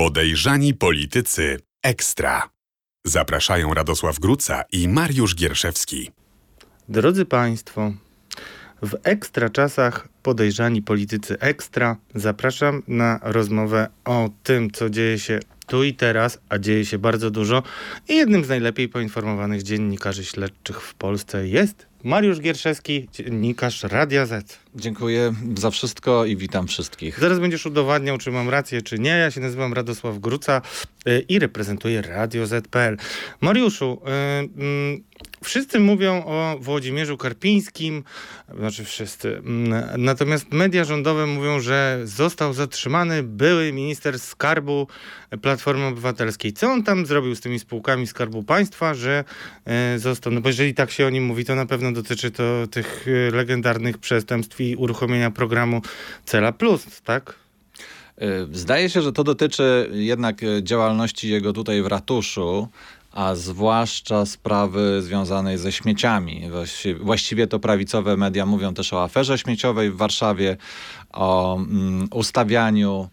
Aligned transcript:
Podejrzani 0.00 0.74
politycy 0.74 1.58
ekstra. 1.82 2.50
Zapraszają 3.06 3.74
Radosław 3.74 4.18
Gruca 4.18 4.64
i 4.72 4.88
Mariusz 4.88 5.34
Gierszewski. 5.34 6.10
Drodzy 6.88 7.24
Państwo, 7.24 7.92
w 8.82 8.96
ekstra 9.02 9.50
czasach 9.50 10.08
podejrzani 10.22 10.82
politycy 10.82 11.38
ekstra 11.38 11.96
zapraszam 12.14 12.82
na 12.88 13.20
rozmowę 13.22 13.88
o 14.04 14.30
tym, 14.42 14.70
co 14.70 14.90
dzieje 14.90 15.18
się 15.18 15.40
tu 15.66 15.84
i 15.84 15.94
teraz, 15.94 16.38
a 16.48 16.58
dzieje 16.58 16.84
się 16.84 16.98
bardzo 16.98 17.30
dużo. 17.30 17.62
I 18.08 18.16
jednym 18.16 18.44
z 18.44 18.48
najlepiej 18.48 18.88
poinformowanych 18.88 19.62
dziennikarzy 19.62 20.24
śledczych 20.24 20.82
w 20.82 20.94
Polsce 20.94 21.48
jest 21.48 21.89
Mariusz 22.04 22.40
Gierszewski, 22.40 23.08
dziennikarz 23.12 23.82
Radia 23.82 24.26
Z. 24.26 24.58
Dziękuję 24.74 25.32
za 25.58 25.70
wszystko 25.70 26.24
i 26.24 26.36
witam 26.36 26.66
wszystkich. 26.66 27.20
Zaraz 27.20 27.38
będziesz 27.38 27.66
udowadniał, 27.66 28.18
czy 28.18 28.30
mam 28.30 28.48
rację, 28.48 28.82
czy 28.82 28.98
nie. 28.98 29.10
Ja 29.10 29.30
się 29.30 29.40
nazywam 29.40 29.72
Radosław 29.72 30.18
Gruca 30.18 30.62
y, 31.08 31.24
i 31.28 31.38
reprezentuję 31.38 32.02
Radio 32.02 32.46
Z.pl. 32.46 32.96
Mariuszu, 33.40 34.02
y, 34.58 34.62
y, 34.62 35.02
wszyscy 35.44 35.80
mówią 35.80 36.24
o 36.26 36.58
Włodzimierzu 36.60 37.16
Karpińskim, 37.16 38.04
znaczy 38.58 38.84
wszyscy. 38.84 39.36
Mm, 39.36 40.02
natomiast 40.04 40.52
media 40.52 40.84
rządowe 40.84 41.26
mówią, 41.26 41.60
że 41.60 42.00
został 42.04 42.52
zatrzymany 42.52 43.22
były 43.22 43.72
minister 43.72 44.18
skarbu 44.18 44.86
Platformy 45.42 45.84
Obywatelskiej. 45.84 46.52
Co 46.52 46.72
on 46.72 46.82
tam 46.82 47.06
zrobił 47.06 47.34
z 47.34 47.40
tymi 47.40 47.58
spółkami 47.58 48.06
Skarbu 48.06 48.42
Państwa, 48.42 48.94
że 48.94 49.24
został? 49.96 50.32
No 50.32 50.40
bo 50.40 50.48
jeżeli 50.48 50.74
tak 50.74 50.90
się 50.90 51.06
o 51.06 51.10
nim 51.10 51.24
mówi, 51.24 51.44
to 51.44 51.54
na 51.54 51.66
pewno 51.66 51.89
dotyczy 51.92 52.30
to 52.30 52.66
tych 52.70 53.06
legendarnych 53.32 53.98
przestępstw 53.98 54.60
i 54.60 54.76
uruchomienia 54.76 55.30
programu 55.30 55.82
Cela 56.24 56.52
Plus, 56.52 57.00
tak? 57.04 57.34
Y, 58.22 58.48
zdaje 58.52 58.90
się, 58.90 59.02
że 59.02 59.12
to 59.12 59.24
dotyczy 59.24 59.90
jednak 59.92 60.42
y, 60.42 60.62
działalności 60.62 61.30
jego 61.30 61.52
tutaj 61.52 61.82
w 61.82 61.86
ratuszu, 61.86 62.68
a 63.12 63.34
zwłaszcza 63.34 64.26
sprawy 64.26 65.02
związanej 65.02 65.58
ze 65.58 65.72
śmieciami. 65.72 66.50
Właściwie 67.00 67.46
to 67.46 67.58
prawicowe 67.58 68.16
media 68.16 68.46
mówią 68.46 68.74
też 68.74 68.92
o 68.92 69.02
aferze 69.02 69.38
śmieciowej 69.38 69.90
w 69.90 69.96
Warszawie, 69.96 70.56
o 71.12 71.56
mm, 71.56 72.08
ustawianiu 72.10 73.08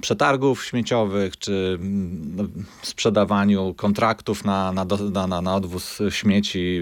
przetargów 0.00 0.64
śmieciowych, 0.64 1.38
czy 1.38 1.78
mm, 1.80 2.64
sprzedawaniu 2.82 3.74
kontraktów 3.74 4.44
na, 4.44 4.72
na, 4.72 4.86
na, 5.26 5.42
na 5.42 5.54
odwóz 5.54 5.98
śmieci 6.10 6.80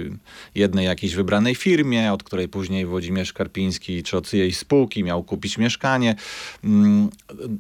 jednej 0.55 0.87
jakiejś 0.87 1.15
wybranej 1.15 1.55
firmie, 1.55 2.13
od 2.13 2.23
której 2.23 2.49
później 2.49 2.87
Włodzimierz 2.87 3.33
Karpiński 3.33 4.03
czy 4.03 4.17
od 4.17 4.33
jej 4.33 4.53
spółki 4.53 5.05
miał 5.05 5.23
kupić 5.23 5.59
mieszkanie. 5.59 6.15
Mm, 6.65 7.11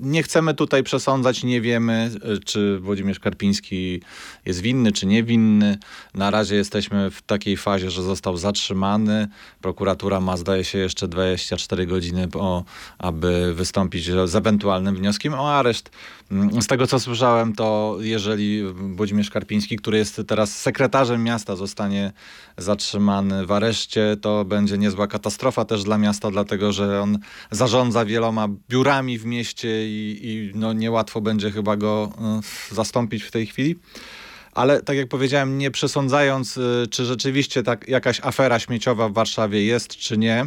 nie 0.00 0.22
chcemy 0.22 0.54
tutaj 0.54 0.82
przesądzać, 0.82 1.44
nie 1.44 1.60
wiemy, 1.60 2.10
e, 2.22 2.38
czy 2.38 2.78
Włodzimierz 2.78 3.20
Karpiński 3.20 4.00
jest 4.46 4.60
winny, 4.60 4.92
czy 4.92 5.06
niewinny. 5.06 5.78
Na 6.14 6.30
razie 6.30 6.56
jesteśmy 6.56 7.10
w 7.10 7.22
takiej 7.22 7.56
fazie, 7.56 7.90
że 7.90 8.02
został 8.02 8.36
zatrzymany. 8.36 9.28
Prokuratura 9.60 10.20
ma, 10.20 10.36
zdaje 10.36 10.64
się, 10.64 10.78
jeszcze 10.78 11.08
24 11.08 11.86
godziny, 11.86 12.28
po, 12.28 12.64
aby 12.98 13.54
wystąpić 13.54 14.10
z 14.24 14.36
ewentualnym 14.36 14.96
wnioskiem 14.96 15.11
wnioskiem 15.12 15.34
o 15.34 15.58
areszt. 15.58 15.90
Mm, 16.30 16.62
z 16.62 16.66
tego 16.66 16.86
co 16.86 17.00
słyszałem, 17.00 17.52
to 17.52 17.96
jeżeli 18.00 18.62
Włodzimierz 18.72 19.30
Karpiński, 19.30 19.76
który 19.76 19.98
jest 19.98 20.20
teraz 20.26 20.58
sekretarzem 20.58 21.24
miasta, 21.24 21.56
zostanie 21.56 22.12
zatrzymany 22.58 23.46
w 23.46 23.52
areszcie, 23.52 24.16
to 24.20 24.44
będzie 24.44 24.78
niezła 24.78 25.06
katastrofa 25.06 25.64
też 25.64 25.84
dla 25.84 25.98
miasta, 25.98 26.30
dlatego 26.30 26.72
że 26.72 27.00
on 27.00 27.18
zarządza 27.50 28.04
wieloma 28.04 28.48
biurami 28.68 29.18
w 29.18 29.26
mieście 29.26 29.88
i, 29.88 30.20
i 30.22 30.58
no 30.58 30.72
niełatwo 30.72 31.20
będzie 31.20 31.50
chyba 31.50 31.76
go 31.76 32.12
y, 32.70 32.74
zastąpić 32.74 33.22
w 33.22 33.30
tej 33.30 33.46
chwili 33.46 33.76
ale 34.54 34.82
tak 34.82 34.96
jak 34.96 35.08
powiedziałem, 35.08 35.58
nie 35.58 35.70
przesądzając, 35.70 36.56
y, 36.56 36.86
czy 36.90 37.04
rzeczywiście 37.04 37.62
tak 37.62 37.88
jakaś 37.88 38.20
afera 38.22 38.58
śmieciowa 38.58 39.08
w 39.08 39.12
Warszawie 39.12 39.64
jest, 39.64 39.96
czy 39.96 40.18
nie, 40.18 40.46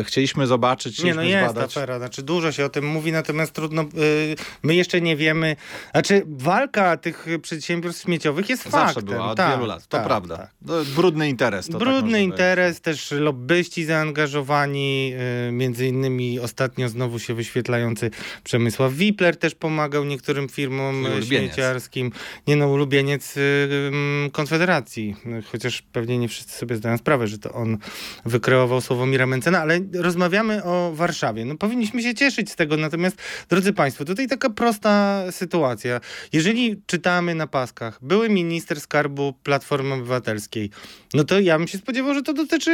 E, 0.00 0.04
chcieliśmy 0.04 0.46
zobaczyć, 0.46 0.94
chcieliśmy 0.94 1.24
Nie, 1.24 1.34
no 1.34 1.40
jest 1.40 1.52
zbadać. 1.52 1.76
afera, 1.76 1.98
znaczy 1.98 2.22
dużo 2.22 2.52
się 2.52 2.64
o 2.64 2.68
tym 2.68 2.86
mówi, 2.86 3.12
natomiast 3.12 3.52
trudno, 3.52 3.82
yy, 3.82 4.36
my 4.62 4.74
jeszcze 4.74 5.00
nie 5.00 5.16
wiemy, 5.16 5.56
znaczy 5.92 6.22
walka 6.26 6.96
tych 6.96 7.26
przedsiębiorstw 7.42 8.02
śmieciowych 8.02 8.48
jest 8.48 8.62
Zawsze 8.62 8.94
faktem. 8.94 9.04
była, 9.04 9.30
od 9.30 9.36
tak, 9.36 9.50
wielu 9.54 9.66
lat, 9.66 9.86
to 9.86 9.96
tak, 9.96 10.06
prawda. 10.06 10.36
Tak. 10.36 10.50
No, 10.62 10.74
brudny 10.96 11.28
interes. 11.28 11.66
To 11.66 11.72
tak 11.72 11.80
Brudny 11.80 12.12
tak 12.12 12.22
interes, 12.22 12.80
też 12.80 13.10
lobbyści 13.10 13.84
zaangażowani, 13.84 15.10
yy, 15.10 15.52
między 15.52 15.86
innymi 15.86 16.40
ostatnio 16.40 16.88
znowu 16.88 17.18
się 17.18 17.34
wyświetlający 17.34 18.10
Przemysław 18.44 18.92
Wipler 18.92 19.36
też 19.36 19.54
pomagał 19.54 20.04
niektórym 20.04 20.48
firmom 20.48 21.06
śmieciarskim. 21.28 22.12
Nie 22.46 22.56
no, 22.56 22.68
ulubieniec 22.68 23.36
yy, 23.36 24.30
Konfederacji, 24.32 25.16
chociaż 25.52 25.82
pewnie 25.82 26.18
nie 26.18 26.28
wszyscy 26.28 26.58
sobie 26.58 26.76
zdają 26.76 26.98
sprawę, 26.98 27.26
że 27.26 27.38
to 27.38 27.52
on 27.52 27.78
wykreował 28.24 28.80
Sławomira 28.80 29.26
Mencena, 29.26 29.55
ale 29.60 29.80
rozmawiamy 29.94 30.64
o 30.64 30.92
Warszawie. 30.94 31.44
No 31.44 31.56
powinniśmy 31.56 32.02
się 32.02 32.14
cieszyć 32.14 32.50
z 32.50 32.56
tego, 32.56 32.76
natomiast 32.76 33.16
drodzy 33.48 33.72
Państwo, 33.72 34.04
tutaj 34.04 34.28
taka 34.28 34.50
prosta 34.50 35.24
sytuacja. 35.30 36.00
Jeżeli 36.32 36.82
czytamy 36.86 37.34
na 37.34 37.46
paskach, 37.46 37.98
były 38.02 38.28
minister 38.28 38.80
skarbu 38.80 39.34
Platformy 39.42 39.94
Obywatelskiej, 39.94 40.70
no 41.14 41.24
to 41.24 41.40
ja 41.40 41.58
bym 41.58 41.68
się 41.68 41.78
spodziewał, 41.78 42.14
że 42.14 42.22
to 42.22 42.32
dotyczy 42.32 42.70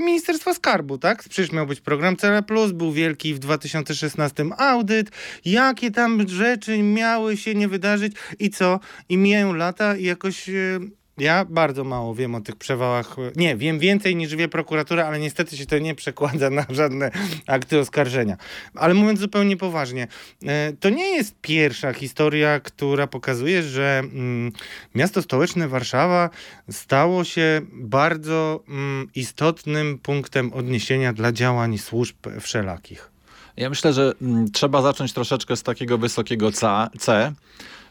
Ministerstwa 0.00 0.54
Skarbu, 0.54 0.98
tak? 0.98 1.22
Przecież 1.22 1.52
miał 1.52 1.66
być 1.66 1.80
program 1.80 2.16
Cele 2.16 2.42
Plus, 2.42 2.72
był 2.72 2.92
wielki 2.92 3.34
w 3.34 3.38
2016 3.38 4.44
audyt, 4.58 5.10
jakie 5.44 5.90
tam 5.90 6.28
rzeczy 6.28 6.82
miały 6.82 7.36
się 7.36 7.54
nie 7.54 7.68
wydarzyć 7.68 8.12
i 8.38 8.50
co? 8.50 8.80
I 9.08 9.16
mijają 9.16 9.52
lata 9.52 9.96
i 9.96 10.04
jakoś 10.04 10.48
e, 10.48 10.52
ja 11.18 11.44
bardzo 11.44 11.84
mało 11.84 12.14
wiem 12.14 12.34
o 12.34 12.40
tych 12.40 12.56
przewałach. 12.56 13.16
Nie, 13.36 13.56
wiem 13.56 13.78
więcej 13.78 14.16
niż 14.16 14.36
wie 14.36 14.48
prokuratura, 14.48 15.06
ale 15.06 15.18
niestety 15.18 15.56
się 15.56 15.66
to 15.66 15.78
nie 15.78 15.94
przekłada 15.94 16.50
na 16.50 16.66
żadne 16.70 17.10
akty 17.46 17.78
oskarżenia. 17.78 18.36
Ale 18.74 18.94
mówiąc 18.94 19.20
zupełnie 19.20 19.56
poważnie, 19.56 20.08
e, 20.46 20.72
to 20.80 20.90
nie 20.90 21.16
jest 21.16 21.34
pierwsza 21.40 21.92
historia, 21.92 22.60
która 22.60 23.06
pokazuje, 23.06 23.62
że 23.62 23.98
mm, 23.98 24.52
miasto 24.94 25.22
stołeczne 25.22 25.68
Warszawa 25.68 26.30
stało 26.70 27.24
się 27.24 27.60
bardzo 27.72 28.64
mm, 28.68 29.08
istotnym 29.14 29.98
punktem 29.98 30.52
odniesienia 30.52 31.12
dla 31.12 31.32
działań 31.32 31.78
służb 31.78 32.16
wszelakich. 32.40 33.10
Ja 33.56 33.68
myślę, 33.68 33.92
że 33.92 34.12
mm, 34.22 34.50
trzeba 34.50 34.82
zacząć 34.82 35.12
troszeczkę 35.12 35.56
z 35.56 35.62
takiego 35.62 35.98
wysokiego 35.98 36.52
C 36.52 37.32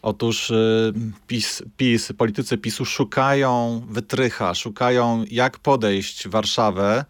Otóż 0.06 0.50
y, 0.50 0.94
PiS, 1.28 1.64
PiS, 1.78 2.14
politycy 2.18 2.58
PiSu 2.58 2.86
szukają 2.86 3.82
wytrycha, 3.90 4.54
szukają 4.54 5.26
jak 5.32 5.60
podejść 5.60 6.28
Warszawę, 6.28 7.06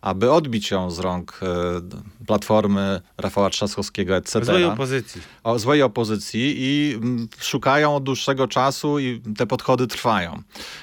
aby 0.00 0.32
odbić 0.32 0.70
ją 0.70 0.90
z 0.90 0.98
rąk 0.98 1.40
y, 1.42 2.26
Platformy, 2.26 3.00
Rafała 3.18 3.50
Trzaskowskiego, 3.50 4.16
etc. 4.16 4.44
Złej 4.44 4.64
opozycji. 4.64 5.22
O 5.44 5.58
złej 5.58 5.82
opozycji 5.82 6.54
i 6.58 6.94
mm, 6.94 7.28
szukają 7.38 7.96
od 7.96 8.04
dłuższego 8.04 8.48
czasu 8.48 8.98
i 8.98 9.20
te 9.38 9.46
podchody 9.46 9.86
trwają. 9.86 10.42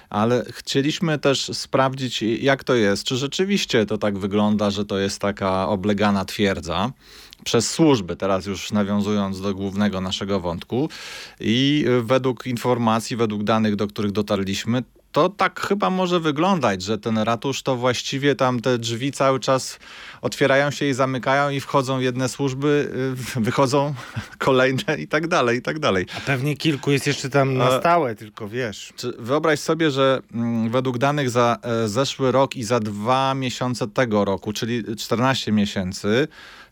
Ale 0.10 0.46
chcieliśmy 0.50 1.20
też 1.20 1.52
sprawdzić, 1.54 2.22
jak 2.22 2.64
to 2.64 2.76
jest. 2.76 3.04
Czy 3.04 3.18
rzeczywiście 3.18 3.86
to 3.86 3.98
tak 3.98 4.18
wygląda, 4.18 4.72
że 4.72 4.86
to 4.86 5.00
jest 5.00 5.20
taka 5.20 5.68
oblegana 5.68 6.26
twierdza, 6.26 6.92
przez 7.44 7.70
służby, 7.70 8.16
teraz 8.16 8.46
już 8.46 8.72
nawiązując 8.72 9.42
do 9.42 9.56
głównego 9.56 10.02
naszego 10.02 10.40
wątku. 10.40 10.90
I 11.40 11.86
według 12.02 12.48
informacji, 12.48 13.16
według 13.16 13.44
danych, 13.44 13.76
do 13.76 13.88
których 13.88 14.12
dotarliśmy, 14.12 14.84
to 15.14 15.30
tak 15.30 15.60
chyba 15.60 15.90
może 15.90 16.20
wyglądać, 16.20 16.82
że 16.82 16.98
ten 16.98 17.18
ratusz 17.18 17.62
to 17.64 17.76
właściwie 17.76 18.36
tam 18.36 18.60
te 18.60 18.78
drzwi 18.78 19.12
cały 19.12 19.40
czas 19.40 19.80
otwierają 20.22 20.72
się 20.72 20.86
i 20.86 20.94
zamykają 20.94 21.50
i 21.50 21.60
wchodzą 21.60 22.00
jedne 22.00 22.30
służby, 22.30 22.92
y, 23.38 23.42
wychodzą 23.50 23.94
kolejne 24.38 24.98
i 25.00 25.08
tak 25.08 25.28
dalej, 25.28 25.58
i 25.58 25.62
tak 25.62 25.80
dalej. 25.80 26.06
A 26.18 26.20
pewnie 26.20 26.58
kilku 26.58 26.92
jest 26.92 27.08
jeszcze 27.08 27.30
tam 27.30 27.58
na 27.58 27.80
stałe, 27.80 28.16
tylko 28.16 28.48
wiesz. 28.48 28.94
Wyobraź 29.20 29.60
sobie, 29.60 29.92
że 29.92 30.22
mm, 30.34 30.70
według 30.70 30.98
danych 30.98 31.30
za 31.30 31.58
e, 31.62 31.88
zeszły 31.88 32.32
rok 32.32 32.56
i 32.56 32.64
za 32.64 32.80
dwa 32.80 33.34
miesiące 33.34 33.88
tego 33.88 34.26
roku, 34.26 34.54
czyli 34.54 34.96
14 34.96 35.52
miesięcy, 35.52 36.28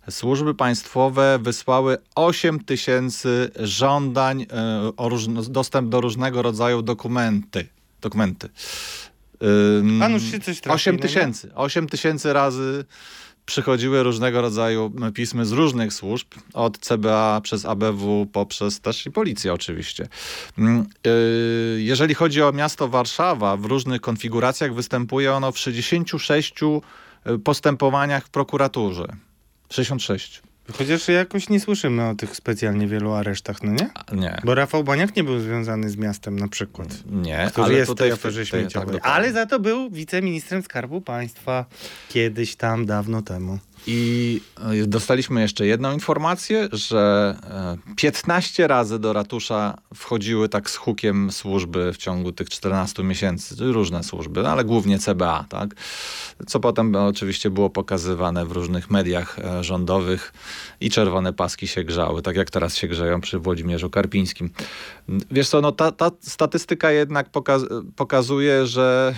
służby 0.09 0.55
państwowe 0.55 1.39
wysłały 1.41 1.97
8 2.15 2.59
tysięcy 2.59 3.51
żądań 3.59 4.41
e, 4.41 4.91
o 4.97 5.09
dostęp 5.49 5.89
do 5.89 6.01
różnego 6.01 6.41
rodzaju 6.41 6.81
dokumenty. 6.81 7.67
dokumenty. 8.01 8.49
Pan 9.99 10.13
już 10.13 10.23
się 10.23 10.39
coś 10.39 10.61
trafi, 10.61 10.75
8 10.75 10.99
tysięcy. 10.99 11.47
No 11.47 11.61
8 11.61 11.87
tysięcy 11.87 12.33
razy 12.33 12.85
przychodziły 13.45 14.03
różnego 14.03 14.41
rodzaju 14.41 14.93
pismy 15.13 15.45
z 15.45 15.51
różnych 15.51 15.93
służb, 15.93 16.27
od 16.53 16.77
CBA 16.77 17.41
przez 17.43 17.65
ABW, 17.65 18.25
poprzez 18.33 18.81
też 18.81 19.05
i 19.05 19.11
policję 19.11 19.53
oczywiście. 19.53 20.07
Y, 21.07 21.81
jeżeli 21.81 22.13
chodzi 22.13 22.41
o 22.41 22.51
miasto 22.51 22.87
Warszawa, 22.87 23.57
w 23.57 23.65
różnych 23.65 24.01
konfiguracjach 24.01 24.73
występuje 24.73 25.33
ono 25.33 25.51
w 25.51 25.57
66 25.57 26.53
postępowaniach 27.43 28.25
w 28.25 28.29
prokuraturze. 28.29 29.05
66. 29.71 30.41
Chociaż 30.77 31.07
jakoś 31.07 31.49
nie 31.49 31.59
słyszymy 31.59 32.09
o 32.09 32.15
tych 32.15 32.35
specjalnie 32.35 32.87
wielu 32.87 33.13
aresztach, 33.13 33.63
no 33.63 33.71
nie? 33.71 33.89
Nie. 34.21 34.41
Bo 34.43 34.55
Rafał 34.55 34.83
Baniak 34.83 35.15
nie 35.15 35.23
był 35.23 35.39
związany 35.39 35.89
z 35.89 35.97
miastem 35.97 36.39
na 36.39 36.47
przykład. 36.47 36.87
Nie, 37.05 37.47
który 37.51 37.65
ale 37.65 37.73
jest 37.73 37.87
tutaj 37.87 38.07
w 38.07 38.11
tej 38.11 38.11
aferze 38.11 38.39
tak, 38.39 38.49
śmieciowej. 38.49 38.93
dokładnie. 38.93 39.01
ale 39.03 39.33
za 39.33 39.45
to 39.45 39.59
był 39.59 39.89
wiceministrem 39.89 40.63
Skarbu 40.63 41.01
Państwa 41.01 41.65
kiedyś 42.09 42.55
tam, 42.55 42.85
dawno 42.85 43.21
temu. 43.21 43.59
I 43.87 44.41
e, 44.83 44.87
dostaliśmy 44.87 45.41
jeszcze 45.41 45.65
jedną 45.65 45.93
informację, 45.93 46.69
że 46.71 47.35
e, 47.87 47.95
15 47.95 48.67
razy 48.67 48.99
do 48.99 49.13
ratusza 49.13 49.77
wchodziły 49.95 50.49
tak 50.49 50.69
z 50.69 50.75
hukiem 50.75 51.31
służby 51.31 51.93
w 51.93 51.97
ciągu 51.97 52.31
tych 52.31 52.49
14 52.49 53.03
miesięcy. 53.03 53.55
Różne 53.59 54.03
służby, 54.03 54.43
no 54.43 54.49
ale 54.49 54.63
głównie 54.63 54.99
CBA, 54.99 55.45
tak? 55.49 55.75
Co 56.47 56.59
potem 56.59 56.95
oczywiście 56.95 57.49
było 57.49 57.69
pokazywane 57.69 58.45
w 58.45 58.51
różnych 58.51 58.91
mediach 58.91 59.39
e, 59.39 59.63
rządowych 59.63 60.33
i 60.81 60.89
czerwone 60.89 61.33
paski 61.33 61.67
się 61.67 61.83
grzały, 61.83 62.21
tak 62.21 62.35
jak 62.35 62.49
teraz 62.49 62.75
się 62.75 62.87
grzeją 62.87 63.21
przy 63.21 63.39
Włodzimierzu 63.39 63.89
Karpińskim. 63.89 64.49
Wiesz 65.31 65.49
co, 65.49 65.61
no 65.61 65.71
ta, 65.71 65.91
ta 65.91 66.11
statystyka 66.21 66.91
jednak 66.91 67.29
pokaz 67.29 67.61
pokazuje, 67.95 68.65
że 68.67 69.15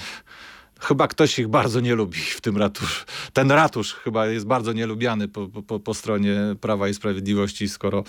Chyba 0.84 1.08
ktoś 1.08 1.40
ich 1.40 1.48
bardzo 1.48 1.80
nie 1.80 1.96
lubi 1.96 2.20
w 2.20 2.42
tym 2.42 2.58
ratuszu. 2.58 3.06
Ten 3.34 3.52
ratusz 3.52 3.94
chyba 3.94 4.28
jest 4.28 4.46
bardzo 4.46 4.74
nielubiany 4.74 5.28
po, 5.28 5.48
po, 5.48 5.80
po 5.80 5.94
stronie 5.94 6.36
Prawa 6.62 6.90
i 6.90 6.94
Sprawiedliwości, 6.94 7.70
skoro 7.70 8.04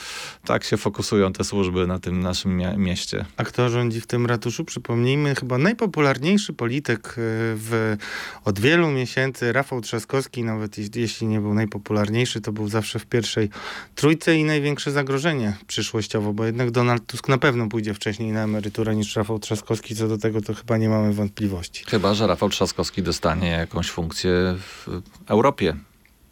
tak 0.45 0.65
się 0.65 0.77
fokusują 0.77 1.33
te 1.33 1.45
służby 1.45 1.87
na 1.87 1.99
tym 1.99 2.21
naszym 2.21 2.57
mia 2.57 2.77
mieście. 2.77 3.25
A 3.37 3.45
kto 3.45 3.69
rządzi 3.69 4.01
w 4.01 4.07
tym 4.07 4.27
ratuszu? 4.27 4.65
Przypomnijmy, 4.65 5.35
chyba 5.35 5.59
najpopularniejszy 5.59 6.53
polityk 6.53 7.09
y, 7.09 7.13
w, 7.57 7.97
od 8.45 8.61
wielu 8.61 8.91
miesięcy, 8.91 9.53
Rafał 9.53 9.81
Trzaskowski, 9.81 10.45
nawet 10.45 10.97
jeśli 10.97 11.27
nie 11.27 11.41
był 11.41 11.55
najpopularniejszy, 11.55 12.41
to 12.41 12.53
był 12.53 12.69
zawsze 12.69 12.99
w 12.99 13.07
pierwszej 13.07 13.51
trójce 13.95 14.37
i 14.37 14.45
największe 14.45 14.91
zagrożenie 14.91 15.57
przyszłościowo, 15.67 16.33
bo 16.33 16.45
jednak 16.45 16.71
Donald 16.71 17.07
Tusk 17.07 17.29
na 17.29 17.39
pewno 17.39 17.69
pójdzie 17.69 17.95
wcześniej 17.95 18.33
na 18.33 18.43
emeryturę 18.43 18.97
niż 18.97 19.17
Rafał 19.17 19.39
Trzaskowski, 19.39 19.97
co 19.97 20.09
do 20.09 20.19
tego 20.19 20.41
to 20.41 20.55
chyba 20.55 20.77
nie 20.77 20.89
mamy 20.89 21.13
wątpliwości. 21.13 21.85
Chyba, 21.87 22.15
że 22.15 22.27
Rafał 22.27 22.49
Trzaskowski 22.49 22.64
Trzaskowski 22.65 23.03
dostanie 23.03 23.51
jakąś 23.51 23.91
funkcję 23.91 24.31
w 24.59 24.89
Europie. 25.29 25.77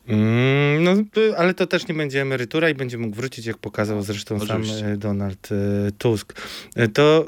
Mm, 0.09 0.85
no, 0.85 0.95
ale 1.37 1.55
to 1.55 1.67
też 1.67 1.89
nie 1.89 1.95
będzie 1.95 2.23
emerytura 2.23 2.71
i 2.71 2.75
będzie 2.75 2.99
mógł 2.99 3.17
wrócić, 3.17 3.47
jak 3.47 3.59
pokazał 3.59 4.03
zresztą 4.03 4.37
Oczywiście. 4.37 4.79
sam 4.79 4.99
Donald 4.99 5.49
e, 5.53 5.93
Tusk. 5.99 6.33
E, 6.77 6.89
to 6.89 7.27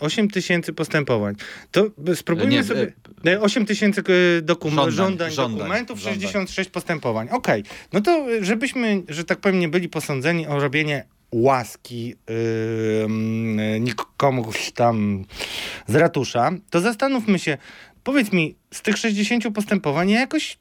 8 0.00 0.24
e, 0.24 0.28
tysięcy 0.28 0.72
postępowań. 0.72 1.34
To 1.70 1.86
spróbujmy 2.14 2.52
nie, 2.52 2.64
sobie... 2.64 2.92
8 3.40 3.66
tysięcy 3.66 4.02
dokum 4.42 4.70
żądań, 4.70 4.92
żądań, 4.92 5.32
żądań, 5.32 5.58
dokumentów, 5.58 5.98
żądań. 5.98 6.20
66 6.20 6.70
postępowań. 6.70 7.28
Okej, 7.30 7.60
okay. 7.60 7.74
no 7.92 8.00
to 8.00 8.26
żebyśmy, 8.40 9.02
że 9.08 9.24
tak 9.24 9.40
powiem, 9.40 9.58
nie 9.58 9.68
byli 9.68 9.88
posądzeni 9.88 10.46
o 10.46 10.60
robienie 10.60 11.04
łaski 11.34 12.14
yy, 12.28 13.80
nikomu 13.80 14.52
tam 14.74 15.24
z 15.86 15.94
ratusza, 15.94 16.50
to 16.70 16.80
zastanówmy 16.80 17.38
się, 17.38 17.58
Powiedz 18.04 18.32
mi, 18.32 18.56
z 18.70 18.82
tych 18.82 18.96
60 18.96 19.54
postępowań 19.54 20.10
jakoś 20.10 20.58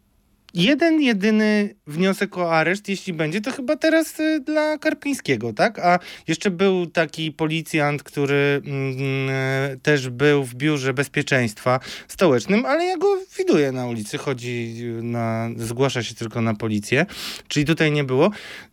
jeden, 0.53 1.01
jedyny 1.01 1.75
wniosek 1.87 2.37
o 2.37 2.51
areszt, 2.53 2.89
jeśli 2.89 3.13
będzie, 3.13 3.41
to 3.41 3.51
chyba 3.51 3.75
teraz 3.75 4.19
y, 4.19 4.39
dla 4.39 4.77
Karpińskiego, 4.77 5.53
tak? 5.53 5.79
A 5.79 5.99
jeszcze 6.27 6.51
był 6.51 6.85
taki 6.85 7.31
policjant, 7.31 8.03
który 8.03 8.61
mm, 8.65 9.29
y, 9.73 9.79
też 9.83 10.09
był 10.09 10.43
w 10.43 10.55
biurze 10.55 10.93
bezpieczeństwa 10.93 11.79
stołecznym, 12.07 12.65
ale 12.65 12.85
ja 12.85 12.97
go 12.97 13.17
widuję 13.37 13.71
na 13.71 13.87
ulicy, 13.87 14.17
chodzi 14.17 14.83
na, 15.01 15.49
zgłasza 15.57 16.03
się 16.03 16.15
tylko 16.15 16.41
na 16.41 16.53
policję, 16.53 17.05
czyli 17.47 17.65
tutaj 17.65 17.91
nie 17.91 18.03
było. 18.03 18.31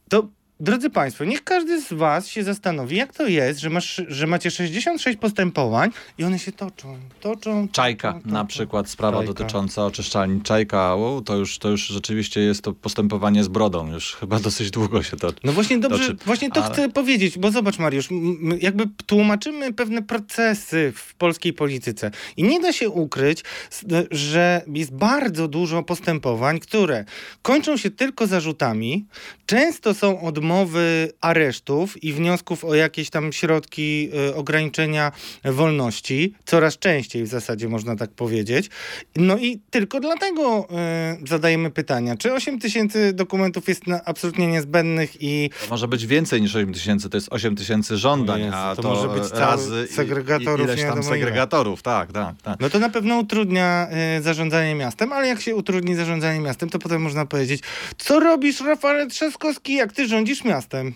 To 0.08 0.28
Drodzy 0.60 0.90
Państwo, 0.90 1.24
niech 1.24 1.44
każdy 1.44 1.80
z 1.82 1.92
Was 1.92 2.28
się 2.28 2.42
zastanowi, 2.44 2.96
jak 2.96 3.12
to 3.12 3.26
jest, 3.26 3.60
że, 3.60 3.70
masz, 3.70 4.02
że 4.08 4.26
macie 4.26 4.50
66 4.50 5.18
postępowań 5.18 5.90
i 6.18 6.24
one 6.24 6.38
się 6.38 6.52
toczą, 6.52 6.96
toczą. 7.20 7.68
Czajka 7.72 8.12
toczą, 8.12 8.28
na 8.28 8.44
przykład, 8.44 8.88
sprawa 8.90 9.18
Czajka. 9.18 9.32
dotycząca 9.32 9.86
oczyszczalni 9.86 10.40
Czajka, 10.42 10.94
o, 10.94 11.22
to, 11.24 11.36
już, 11.36 11.58
to 11.58 11.68
już 11.68 11.86
rzeczywiście 11.86 12.40
jest 12.40 12.62
to 12.62 12.72
postępowanie 12.72 13.44
z 13.44 13.48
brodą, 13.48 13.92
już 13.92 14.14
chyba 14.14 14.40
dosyć 14.40 14.70
długo 14.70 15.02
się 15.02 15.16
to 15.16 15.32
No 15.44 15.52
właśnie 15.52 15.78
dobrze, 15.78 15.98
toczy. 16.06 16.24
właśnie 16.24 16.50
to 16.50 16.64
Ale... 16.64 16.74
chcę 16.74 16.88
powiedzieć, 16.88 17.38
bo 17.38 17.50
zobacz 17.50 17.78
Mariusz, 17.78 18.08
jakby 18.60 18.84
tłumaczymy 19.06 19.72
pewne 19.72 20.02
procesy 20.02 20.92
w 20.96 21.14
polskiej 21.14 21.52
polityce 21.52 22.10
i 22.36 22.42
nie 22.42 22.60
da 22.60 22.72
się 22.72 22.88
ukryć, 22.90 23.44
że 24.10 24.62
jest 24.74 24.92
bardzo 24.94 25.48
dużo 25.48 25.82
postępowań, 25.82 26.60
które 26.60 27.04
kończą 27.42 27.76
się 27.76 27.90
tylko 27.90 28.26
zarzutami, 28.26 29.04
często 29.46 29.94
są 29.94 30.20
odmowy 30.20 30.49
odmowy 30.50 31.12
aresztów 31.20 32.04
i 32.04 32.12
wniosków 32.12 32.64
o 32.64 32.74
jakieś 32.74 33.10
tam 33.10 33.32
środki 33.32 34.10
y, 34.28 34.34
ograniczenia 34.34 35.12
wolności, 35.44 36.34
coraz 36.44 36.78
częściej 36.78 37.24
w 37.24 37.26
zasadzie 37.26 37.68
można 37.68 37.96
tak 37.96 38.10
powiedzieć. 38.10 38.70
No 39.16 39.38
i 39.38 39.60
tylko 39.70 40.00
dlatego 40.00 40.68
y, 41.22 41.28
zadajemy 41.28 41.70
pytania, 41.70 42.16
czy 42.16 42.32
8 42.32 42.58
tysięcy 42.58 43.12
dokumentów 43.12 43.68
jest 43.68 43.86
na, 43.86 44.04
absolutnie 44.04 44.46
niezbędnych 44.46 45.22
i... 45.22 45.50
To 45.64 45.70
może 45.70 45.88
być 45.88 46.06
więcej 46.06 46.42
niż 46.42 46.56
8 46.56 46.74
tysięcy, 46.74 47.10
to 47.10 47.16
jest 47.16 47.28
8 47.30 47.56
tysięcy 47.56 47.96
żądań, 47.96 48.40
Jezu, 48.40 48.56
a 48.56 48.76
to, 48.76 48.82
to 48.82 48.88
może 48.88 49.08
być 49.08 49.32
razy 49.32 49.86
segregatorów, 49.90 50.66
ileś 50.66 50.82
tam 50.82 51.02
segregatorów, 51.02 51.82
tak, 51.82 52.12
tak, 52.12 52.42
tak. 52.42 52.60
No 52.60 52.70
to 52.70 52.78
na 52.78 52.88
pewno 52.88 53.18
utrudnia 53.18 53.88
y, 54.18 54.22
zarządzanie 54.22 54.74
miastem, 54.74 55.12
ale 55.12 55.28
jak 55.28 55.40
się 55.40 55.56
utrudni 55.56 55.94
zarządzanie 55.94 56.40
miastem, 56.40 56.68
to 56.68 56.78
potem 56.78 57.02
można 57.02 57.26
powiedzieć, 57.26 57.62
co 57.98 58.20
robisz 58.20 58.60
Rafale 58.60 59.06
Trzaskowski, 59.06 59.74
jak 59.74 59.92
ty 59.92 60.08
rządzisz 60.08 60.39
miastem. 60.44 60.94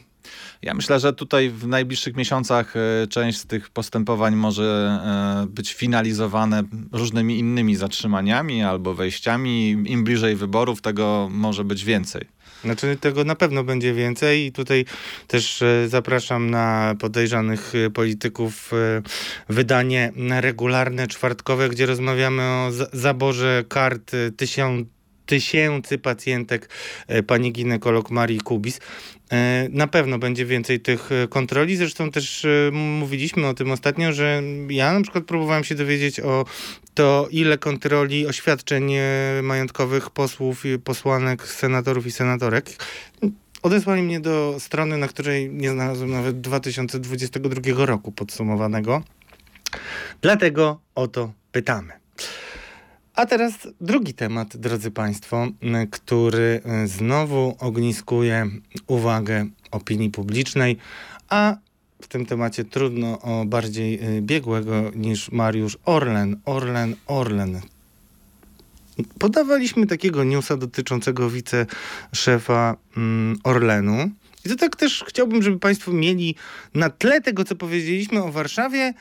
Ja 0.62 0.74
myślę, 0.74 1.00
że 1.00 1.12
tutaj 1.12 1.50
w 1.50 1.66
najbliższych 1.66 2.16
miesiącach 2.16 2.74
e, 2.76 3.06
część 3.06 3.38
z 3.38 3.46
tych 3.46 3.70
postępowań 3.70 4.36
może 4.36 4.64
e, 5.44 5.46
być 5.46 5.74
finalizowane 5.74 6.62
różnymi 6.92 7.38
innymi 7.38 7.76
zatrzymaniami 7.76 8.62
albo 8.62 8.94
wejściami. 8.94 9.70
Im 9.86 10.04
bliżej 10.04 10.36
wyborów, 10.36 10.82
tego 10.82 11.28
może 11.30 11.64
być 11.64 11.84
więcej. 11.84 12.28
Znaczy 12.64 12.96
tego 13.00 13.24
na 13.24 13.34
pewno 13.34 13.64
będzie 13.64 13.94
więcej 13.94 14.46
i 14.46 14.52
tutaj 14.52 14.84
też 15.26 15.62
e, 15.62 15.88
zapraszam 15.88 16.50
na 16.50 16.94
podejrzanych 17.00 17.72
polityków 17.94 18.70
wydanie 19.48 20.12
regularne, 20.40 21.06
czwartkowe, 21.06 21.68
gdzie 21.68 21.86
rozmawiamy 21.86 22.42
o 22.42 22.70
zaborze 22.92 23.64
kart 23.68 24.12
tysiąc 24.36 24.93
tysięcy 25.26 25.98
pacjentek 25.98 26.68
pani 27.26 27.52
ginekolog 27.52 28.10
Marii 28.10 28.40
Kubis. 28.40 28.80
E, 29.32 29.68
na 29.70 29.86
pewno 29.86 30.18
będzie 30.18 30.46
więcej 30.46 30.80
tych 30.80 31.12
e, 31.12 31.28
kontroli. 31.28 31.76
Zresztą 31.76 32.10
też 32.10 32.44
e, 32.44 32.70
mówiliśmy 32.72 33.46
o 33.46 33.54
tym 33.54 33.70
ostatnio, 33.70 34.12
że 34.12 34.42
ja 34.68 34.92
na 34.92 35.02
przykład 35.02 35.24
próbowałem 35.24 35.64
się 35.64 35.74
dowiedzieć 35.74 36.20
o 36.20 36.44
to, 36.94 37.28
ile 37.30 37.58
kontroli 37.58 38.26
oświadczeń 38.26 38.92
majątkowych 39.42 40.10
posłów, 40.10 40.64
posłanek, 40.84 41.48
senatorów 41.48 42.06
i 42.06 42.10
senatorek. 42.10 42.70
Odesłali 43.62 44.02
mnie 44.02 44.20
do 44.20 44.56
strony, 44.58 44.96
na 44.96 45.08
której 45.08 45.50
nie 45.50 45.70
znalazłem 45.70 46.10
nawet 46.10 46.40
2022 46.40 47.86
roku 47.86 48.12
podsumowanego. 48.12 49.02
Dlatego 50.20 50.80
o 50.94 51.08
to 51.08 51.32
pytamy. 51.52 52.03
A 53.14 53.26
teraz 53.26 53.68
drugi 53.80 54.14
temat, 54.14 54.56
drodzy 54.56 54.90
Państwo, 54.90 55.46
który 55.90 56.60
znowu 56.84 57.56
ogniskuje 57.58 58.46
uwagę 58.86 59.46
opinii 59.70 60.10
publicznej, 60.10 60.76
a 61.28 61.56
w 62.02 62.08
tym 62.08 62.26
temacie 62.26 62.64
trudno 62.64 63.20
o 63.20 63.44
bardziej 63.44 64.00
e, 64.02 64.22
biegłego 64.22 64.90
niż 64.94 65.32
Mariusz 65.32 65.78
Orlen. 65.84 66.40
Orlen, 66.44 66.96
Orlen. 67.06 67.60
Podawaliśmy 69.18 69.86
takiego 69.86 70.24
newsa 70.24 70.56
dotyczącego 70.56 71.30
wiceszefa 71.30 72.76
mm, 72.96 73.38
Orlenu. 73.44 74.10
I 74.44 74.48
to 74.48 74.56
tak 74.56 74.76
też 74.76 75.04
chciałbym, 75.08 75.42
żeby 75.42 75.58
Państwo 75.58 75.92
mieli 75.92 76.34
na 76.74 76.90
tle 76.90 77.20
tego, 77.20 77.44
co 77.44 77.56
powiedzieliśmy 77.56 78.22
o 78.22 78.32
Warszawie, 78.32 78.94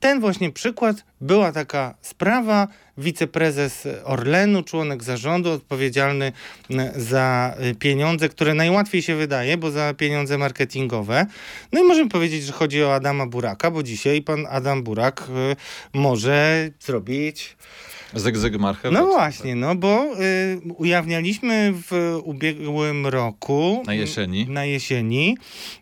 ten 0.00 0.20
właśnie 0.20 0.52
przykład 0.52 0.96
była 1.20 1.52
taka 1.52 1.94
sprawa. 2.02 2.68
Wiceprezes 2.98 3.88
Orlenu, 4.04 4.62
członek 4.62 5.02
zarządu, 5.02 5.50
odpowiedzialny 5.52 6.32
za 6.96 7.54
pieniądze, 7.78 8.28
które 8.28 8.54
najłatwiej 8.54 9.02
się 9.02 9.14
wydaje, 9.14 9.56
bo 9.56 9.70
za 9.70 9.94
pieniądze 9.94 10.38
marketingowe. 10.38 11.26
No 11.72 11.80
i 11.80 11.84
możemy 11.84 12.10
powiedzieć, 12.10 12.44
że 12.44 12.52
chodzi 12.52 12.84
o 12.84 12.94
Adama 12.94 13.26
Buraka, 13.26 13.70
bo 13.70 13.82
dzisiaj 13.82 14.22
pan 14.22 14.46
Adam 14.50 14.82
Burak 14.82 15.22
y, 15.52 15.56
może 15.98 16.70
zrobić 16.80 17.56
Zyg, 18.14 18.58
Marchew. 18.58 18.92
No 18.92 19.06
właśnie, 19.06 19.54
no 19.54 19.74
bo 19.74 20.06
y, 20.20 20.60
ujawnialiśmy 20.76 21.72
w 21.74 22.20
ubiegłym 22.24 23.06
roku. 23.06 23.82
Na 23.86 23.94
jesieni. 23.94 24.46
Na 24.48 24.64
jesieni. 24.64 25.36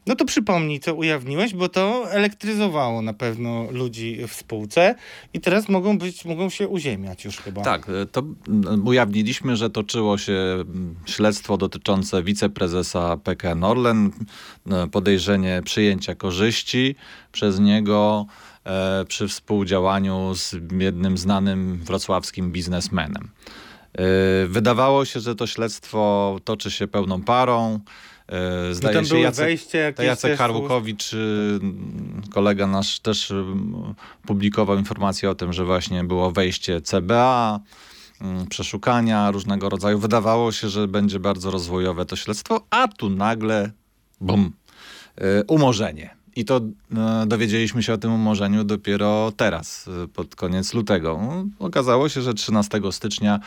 No 0.07 0.17
to 0.17 0.25
przypomnij, 0.25 0.81
co 0.81 0.95
ujawniłeś, 0.95 1.55
bo 1.55 1.69
to 1.69 2.11
elektryzowało 2.11 3.03
na 3.03 3.13
pewno 3.13 3.67
ludzi 3.71 4.19
w 4.29 4.35
spółce 4.35 4.95
i 5.35 5.41
teraz 5.41 5.69
mogą 5.69 5.99
być, 5.99 6.25
mogą 6.25 6.51
się 6.51 6.69
uziemić 6.69 7.25
już 7.25 7.37
chyba. 7.37 7.63
Tak, 7.63 7.87
to 8.13 8.23
ujawniliśmy, 8.85 9.57
że 9.57 9.71
toczyło 9.71 10.19
się 10.19 10.65
śledztwo 11.07 11.57
dotyczące 11.57 12.23
wiceprezesa 12.23 13.17
PKN 13.17 13.65
Orlen, 13.65 14.11
podejrzenie 14.93 15.63
przyjęcia 15.65 16.15
korzyści 16.15 16.97
przez 17.33 17.61
niego 17.61 18.27
przy 19.09 19.29
współdziałaniu 19.29 20.35
z 20.35 20.57
jednym 20.79 21.19
znanym 21.19 21.79
wrocławskim 21.79 22.53
biznesmenem. 22.53 23.31
E, 23.95 24.47
wydawało 24.47 25.05
się, 25.05 25.21
że 25.21 25.35
to 25.35 25.47
śledztwo 25.47 26.37
toczy 26.45 26.71
się 26.71 26.87
pełną 26.87 27.23
parą. 27.23 27.81
E, 28.29 28.75
zdaje 28.75 29.01
no 29.01 29.05
się 29.05 29.19
Jacek, 29.19 29.45
wejście 29.47 29.95
Jacek 29.99 30.39
Harłukowicz, 30.39 31.13
y, 31.13 31.61
kolega 32.31 32.67
nasz 32.67 33.01
też 33.01 33.31
y, 33.31 33.45
publikował 34.27 34.79
informację 34.79 35.31
o 35.31 35.35
tym, 35.35 35.53
że 35.53 35.65
właśnie 35.65 36.05
było 36.05 36.31
wejście 36.31 36.81
CBA, 36.81 37.61
y, 38.45 38.49
przeszukania 38.49 39.31
różnego 39.31 39.69
rodzaju. 39.69 39.99
Wydawało 39.99 40.53
się, 40.53 40.69
że 40.69 40.89
będzie 40.89 41.21
bardzo 41.21 41.51
rozwojowe 41.51 42.07
to 42.07 42.17
śledztwo, 42.17 42.67
a 42.71 42.89
tu 42.89 43.11
nagle 43.11 43.71
bum, 44.21 44.53
umorzenie. 45.49 46.17
I 46.37 46.45
to 46.45 46.61
dowiedzieliśmy 47.27 47.83
się 47.83 47.93
o 47.93 47.99
tym 47.99 48.13
umorzeniu 48.13 48.65
dopiero 48.65 49.33
teraz, 49.37 49.91
pod 50.15 50.37
koniec 50.37 50.75
lutego. 50.75 51.21
Okazało 51.59 52.09
się, 52.09 52.23
że 52.23 52.35
13 52.35 52.81
stycznia 52.91 53.41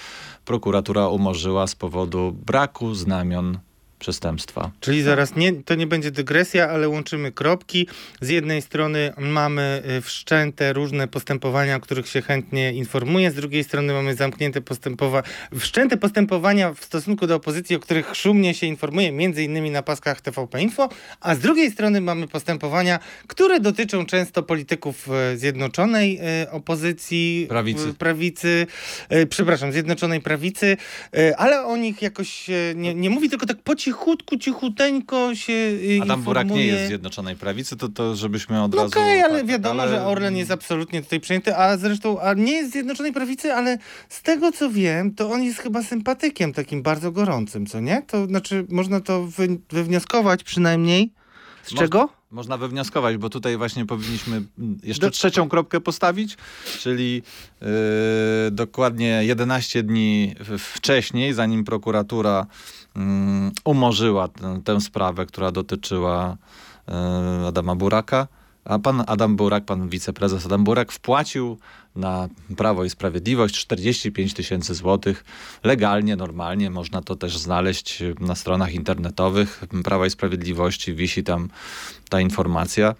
prokuratura 0.45 1.07
umorzyła 1.07 1.67
z 1.67 1.75
powodu 1.75 2.35
braku 2.45 2.93
znamion 2.93 3.57
przestępstwa. 3.99 4.71
Czyli 4.79 5.01
zaraz 5.01 5.35
nie, 5.35 5.53
to 5.53 5.75
nie 5.75 5.87
będzie 5.87 6.11
dygresja, 6.11 6.69
ale 6.69 6.89
łączymy 6.89 7.31
kropki. 7.31 7.87
Z 8.21 8.29
jednej 8.29 8.61
strony 8.61 9.13
mamy 9.17 9.83
y, 9.97 10.01
wszczęte 10.01 10.73
różne 10.73 11.07
postępowania, 11.07 11.75
o 11.75 11.79
których 11.79 12.07
się 12.07 12.21
chętnie 12.21 12.73
informuje, 12.73 13.31
z 13.31 13.35
drugiej 13.35 13.63
strony 13.63 13.93
mamy 13.93 14.15
zamknięte 14.15 14.61
postępowania, 14.61 15.23
wszczęte 15.59 15.97
postępowania 15.97 16.73
w 16.73 16.83
stosunku 16.83 17.27
do 17.27 17.35
opozycji, 17.35 17.75
o 17.75 17.79
których 17.79 18.15
szumnie 18.15 18.53
się 18.53 18.67
informuje, 18.67 19.11
między 19.11 19.43
innymi 19.43 19.71
na 19.71 19.83
paskach 19.83 20.21
TVP 20.21 20.61
Info, 20.61 20.89
a 21.21 21.35
z 21.35 21.39
drugiej 21.39 21.71
strony 21.71 22.01
mamy 22.01 22.27
postępowania, 22.27 22.99
które 23.27 23.59
dotyczą 23.59 24.05
często 24.05 24.43
polityków 24.43 25.07
y, 25.33 25.37
Zjednoczonej 25.37 26.19
y, 26.43 26.51
opozycji, 26.51 27.45
prawicy, 27.49 27.93
prawicy 27.93 28.67
przepraszam, 29.29 29.71
Zjednoczonej 29.71 30.21
Prawicy, 30.21 30.77
ale 31.37 31.65
o 31.65 31.77
nich 31.77 32.01
jakoś 32.01 32.47
nie, 32.75 32.95
nie 32.95 33.09
mówi, 33.09 33.29
tylko 33.29 33.45
tak 33.45 33.57
po 33.57 33.75
cichutku, 33.87 34.37
cichuteńko 34.37 35.35
się 35.35 35.53
y, 35.53 35.99
Adam 36.01 36.21
Burak 36.21 36.49
nie 36.49 36.65
jest 36.65 36.83
z 36.83 36.87
Zjednoczonej 36.87 37.35
Prawicy, 37.35 37.77
to, 37.77 37.89
to 37.89 38.15
żebyśmy 38.15 38.63
od 38.63 38.71
no 38.71 38.77
razu... 38.77 38.89
Okej, 38.89 39.19
okay, 39.19 39.31
ale 39.31 39.39
tak, 39.39 39.47
wiadomo, 39.47 39.81
ale... 39.81 39.91
że 39.91 40.05
Orlen 40.05 40.37
jest 40.37 40.51
absolutnie 40.51 41.01
tutaj 41.01 41.19
przyjęty, 41.19 41.55
a 41.55 41.77
zresztą 41.77 42.21
a 42.21 42.33
nie 42.33 42.51
jest 42.51 42.69
z 42.69 42.73
Zjednoczonej 42.73 43.13
Prawicy, 43.13 43.53
ale 43.53 43.77
z 44.09 44.21
tego 44.21 44.51
co 44.51 44.69
wiem, 44.69 45.15
to 45.15 45.31
on 45.31 45.43
jest 45.43 45.59
chyba 45.59 45.83
sympatykiem 45.83 46.53
takim 46.53 46.81
bardzo 46.81 47.11
gorącym, 47.11 47.65
co 47.65 47.79
nie? 47.79 48.01
To 48.07 48.25
znaczy, 48.25 48.65
można 48.69 49.01
to 49.01 49.23
wy, 49.23 49.47
wywnioskować 49.69 50.43
przynajmniej. 50.43 51.11
Z 51.63 51.73
czego? 51.73 52.09
Można 52.31 52.57
wywnioskować, 52.57 53.17
bo 53.17 53.29
tutaj 53.29 53.57
właśnie 53.57 53.85
powinniśmy 53.85 54.41
jeszcze 54.83 55.05
Do... 55.05 55.11
trzecią 55.11 55.49
kropkę 55.49 55.81
postawić, 55.81 56.37
czyli 56.79 57.21
yy, 57.61 57.67
dokładnie 58.51 59.19
11 59.23 59.83
dni 59.83 60.35
wcześniej, 60.57 61.33
zanim 61.33 61.63
prokuratura 61.63 62.47
Mm, 62.86 62.86
umorzyła 63.63 64.29
tę, 64.63 64.81
sprawę, 64.81 65.25
która 65.25 65.51
dotyczyła 65.51 66.37
e, 66.87 67.47
Adama 67.47 67.75
Buraka. 67.75 68.27
A 68.65 68.79
pan 68.79 69.03
Adam 69.07 69.35
Burak, 69.35 69.65
pan 69.65 69.89
wiceprezes 69.89 70.45
Adam 70.45 70.63
Burak 70.63 70.91
wpłacił 70.91 71.57
na 71.95 72.29
Prawo 72.57 72.83
i 72.83 72.89
Sprawiedliwość 72.89 73.55
45 73.55 74.33
tysięcy 74.33 74.75
złotych. 74.75 75.25
Legalnie, 75.63 76.15
normalnie, 76.15 76.69
można 76.69 77.01
to 77.01 77.15
też 77.15 77.37
znaleźć 77.37 78.03
na 78.19 78.35
stronach 78.35 78.73
internetowych 78.73 79.63
Prawa 79.83 80.05
i 80.05 80.09
Sprawiedliwości, 80.09 80.93
wisi 80.93 81.23
tam 81.23 81.49
ta 82.09 82.21
informacja. 82.21 82.95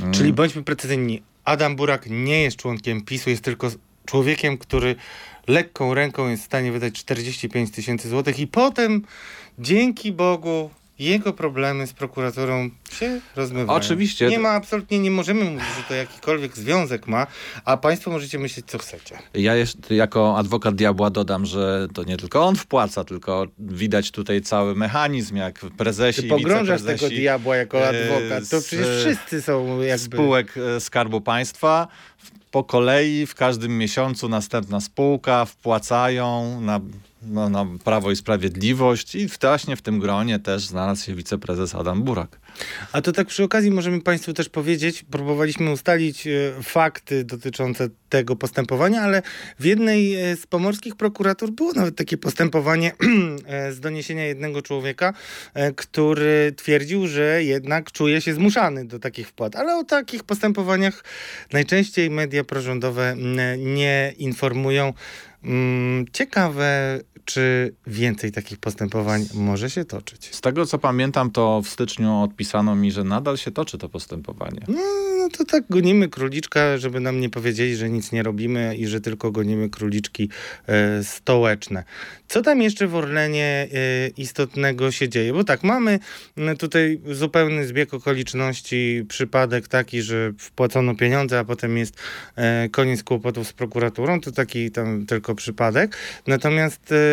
Mm. 0.00 0.12
Czyli 0.12 0.32
bądźmy 0.32 0.62
precyzyjni, 0.62 1.22
Adam 1.44 1.76
Burak 1.76 2.06
nie 2.10 2.42
jest 2.42 2.56
członkiem 2.56 3.02
PiSu, 3.02 3.30
jest 3.30 3.44
tylko 3.44 3.70
człowiekiem, 4.10 4.58
który 4.58 4.96
lekką 5.46 5.94
ręką 5.94 6.28
jest 6.28 6.42
w 6.42 6.46
stanie 6.46 6.72
wydać 6.72 6.94
45 6.94 7.70
tysięcy 7.70 8.08
złotych 8.08 8.38
i 8.38 8.46
potem, 8.46 9.02
dzięki 9.58 10.12
Bogu, 10.12 10.70
jego 11.00 11.32
problemy 11.32 11.86
z 11.86 11.92
prokuraturą 11.92 12.70
się 12.92 13.20
rozmywają. 13.36 13.78
Oczywiście. 13.78 14.28
Nie 14.28 14.38
ma 14.38 14.48
absolutnie, 14.48 14.98
nie 14.98 15.10
możemy 15.10 15.44
mówić, 15.44 15.68
że 15.76 15.82
to 15.88 15.94
jakikolwiek 15.94 16.56
związek 16.56 17.06
ma, 17.06 17.26
a 17.64 17.76
państwo 17.76 18.10
możecie 18.10 18.38
myśleć, 18.38 18.66
co 18.66 18.78
chcecie. 18.78 19.18
Ja 19.34 19.54
jeszcze 19.54 19.94
jako 19.94 20.38
adwokat 20.38 20.74
diabła 20.74 21.10
dodam, 21.10 21.46
że 21.46 21.88
to 21.94 22.04
nie 22.04 22.16
tylko 22.16 22.44
on 22.44 22.56
wpłaca, 22.56 23.04
tylko 23.04 23.46
widać 23.58 24.10
tutaj 24.10 24.40
cały 24.40 24.74
mechanizm, 24.74 25.36
jak 25.36 25.58
prezesi 25.58 26.22
Ty 26.22 26.28
pogrążasz 26.28 26.82
tego 26.82 27.08
diabła 27.08 27.56
jako 27.56 27.88
adwokat. 27.88 28.48
To 28.50 28.60
przecież 28.60 28.86
wszyscy 29.00 29.42
są 29.42 29.80
jakby... 29.80 30.16
Spółek 30.16 30.54
e, 30.76 30.80
Skarbu 30.80 31.20
Państwa 31.20 31.88
po 32.50 32.64
kolei 32.64 33.26
w 33.26 33.34
każdym 33.34 33.78
miesiącu 33.78 34.28
następna 34.28 34.80
spółka 34.80 35.44
wpłacają 35.44 36.60
na, 36.60 36.80
no, 37.22 37.48
na 37.48 37.66
Prawo 37.84 38.10
i 38.10 38.16
Sprawiedliwość 38.16 39.14
i 39.14 39.28
właśnie 39.40 39.76
w 39.76 39.82
tym 39.82 40.00
gronie 40.00 40.38
też 40.38 40.66
znalazł 40.66 41.04
się 41.04 41.14
wiceprezes 41.14 41.74
Adam 41.74 42.02
Burak. 42.02 42.40
A 42.92 43.02
to 43.02 43.12
tak 43.12 43.26
przy 43.26 43.44
okazji 43.44 43.70
możemy 43.70 44.00
Państwu 44.00 44.32
też 44.32 44.48
powiedzieć, 44.48 45.04
próbowaliśmy 45.10 45.70
ustalić 45.70 46.26
e, 46.26 46.30
fakty 46.62 47.24
dotyczące 47.24 47.88
tego 48.08 48.36
postępowania, 48.36 49.02
ale 49.02 49.22
w 49.58 49.64
jednej 49.64 50.14
e, 50.14 50.36
z 50.36 50.46
pomorskich 50.46 50.96
prokuratur 50.96 51.50
było 51.50 51.72
nawet 51.72 51.96
takie 51.96 52.18
postępowanie 52.18 52.92
e, 53.46 53.72
z 53.72 53.80
doniesienia 53.80 54.24
jednego 54.24 54.62
człowieka, 54.62 55.12
który 55.76 56.52
twierdził, 56.56 57.06
że 57.06 57.44
jednak 57.44 57.92
czuje 57.92 58.20
się 58.20 58.34
zmuszany 58.34 58.84
do 58.84 58.98
takich 58.98 59.28
wpłat. 59.28 59.56
Ale 59.56 59.76
o 59.76 59.84
takich 59.84 60.24
postępowaniach 60.24 61.04
najczęściej 61.52 62.10
media 62.10 62.44
prorządowe 62.44 63.16
nie 63.58 64.14
informują. 64.18 64.92
Mm, 65.44 66.06
ciekawe, 66.12 67.00
czy 67.24 67.74
więcej 67.86 68.32
takich 68.32 68.58
postępowań 68.58 69.26
może 69.34 69.70
się 69.70 69.84
toczyć? 69.84 70.34
Z 70.34 70.40
tego 70.40 70.66
co 70.66 70.78
pamiętam, 70.78 71.30
to 71.30 71.62
w 71.62 71.68
styczniu 71.68 72.22
odpisano 72.22 72.76
mi, 72.76 72.92
że 72.92 73.04
nadal 73.04 73.36
się 73.36 73.50
toczy 73.50 73.78
to 73.78 73.88
postępowanie. 73.88 74.60
No, 74.68 74.80
no 75.18 75.28
to 75.28 75.44
tak 75.44 75.64
gonimy 75.70 76.08
króliczka, 76.08 76.78
żeby 76.78 77.00
nam 77.00 77.20
nie 77.20 77.30
powiedzieli, 77.30 77.76
że 77.76 77.90
nic 77.90 78.12
nie 78.12 78.22
robimy 78.22 78.76
i 78.76 78.86
że 78.86 79.00
tylko 79.00 79.30
gonimy 79.30 79.70
króliczki 79.70 80.28
e, 80.66 81.04
stołeczne. 81.04 81.84
Co 82.28 82.42
tam 82.42 82.62
jeszcze 82.62 82.86
w 82.86 82.94
Orlenie 82.94 83.68
e, 83.72 84.08
istotnego 84.08 84.90
się 84.90 85.08
dzieje? 85.08 85.32
Bo 85.32 85.44
tak, 85.44 85.62
mamy 85.62 85.98
tutaj 86.58 87.00
zupełny 87.10 87.66
zbieg 87.66 87.94
okoliczności, 87.94 89.04
przypadek 89.08 89.68
taki, 89.68 90.02
że 90.02 90.32
wpłacono 90.38 90.94
pieniądze, 90.94 91.38
a 91.38 91.44
potem 91.44 91.76
jest 91.76 91.94
e, 92.36 92.68
koniec 92.68 93.02
kłopotów 93.02 93.48
z 93.48 93.52
prokuraturą. 93.52 94.20
To 94.20 94.32
taki 94.32 94.70
tam 94.70 95.06
tylko 95.06 95.34
przypadek. 95.34 95.96
Natomiast 96.26 96.92
Y, 96.92 97.09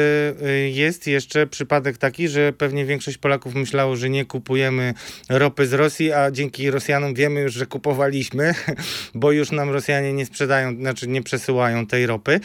jest 0.71 1.07
jeszcze 1.07 1.47
przypadek 1.47 1.97
taki, 1.97 2.27
że 2.27 2.53
pewnie 2.53 2.85
większość 2.85 3.17
Polaków 3.17 3.55
myślało, 3.55 3.95
że 3.95 4.09
nie 4.09 4.25
kupujemy 4.25 4.93
ropy 5.29 5.67
z 5.67 5.73
Rosji, 5.73 6.11
a 6.11 6.31
dzięki 6.31 6.71
Rosjanom 6.71 7.13
wiemy 7.13 7.41
już, 7.41 7.53
że 7.53 7.65
kupowaliśmy, 7.65 8.53
bo 9.15 9.31
już 9.31 9.51
nam 9.51 9.69
Rosjanie 9.69 10.13
nie 10.13 10.25
sprzedają, 10.25 10.75
znaczy 10.75 11.07
nie 11.07 11.23
przesyłają 11.23 11.87
tej 11.87 12.05
ropy. 12.05 12.39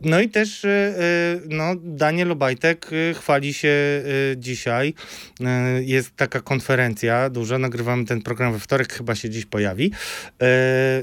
No 0.00 0.20
i 0.20 0.28
też 0.28 0.64
y, 0.64 0.68
y, 0.68 1.40
no, 1.48 1.74
Daniel 1.76 2.32
Obajtek 2.32 2.90
chwali 3.14 3.54
się 3.54 3.68
dzisiaj. 4.36 4.94
Jest 5.80 6.16
taka 6.16 6.40
konferencja 6.40 7.30
duża, 7.30 7.58
nagrywamy 7.58 8.04
ten 8.04 8.22
program 8.22 8.52
we 8.52 8.58
wtorek, 8.58 8.92
chyba 8.92 9.14
się 9.14 9.30
dziś 9.30 9.46
pojawi. 9.46 9.92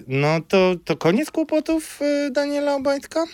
No 0.08 0.42
to, 0.48 0.76
to 0.86 0.98
koniec 0.98 1.32
kłopotów 1.32 2.00
Daniela 2.32 2.76
Obajtka? 2.76 3.26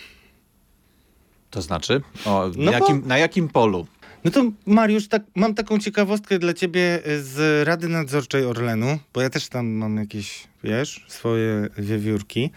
To 1.51 1.61
znaczy? 1.61 2.01
O, 2.25 2.51
no 2.57 2.71
jakim, 2.71 3.01
bo... 3.01 3.07
Na 3.07 3.17
jakim 3.17 3.47
polu? 3.49 3.87
No 4.23 4.31
to 4.31 4.43
Mariusz, 4.65 5.07
tak, 5.07 5.23
mam 5.35 5.55
taką 5.55 5.79
ciekawostkę 5.79 6.39
dla 6.39 6.53
ciebie 6.53 6.99
z 7.21 7.67
Rady 7.67 7.87
Nadzorczej 7.87 8.45
Orlenu, 8.45 8.99
bo 9.13 9.21
ja 9.21 9.29
też 9.29 9.49
tam 9.49 9.67
mam 9.67 9.97
jakieś, 9.97 10.47
wiesz, 10.63 11.05
swoje 11.07 11.67
wiewiórki. 11.77 12.51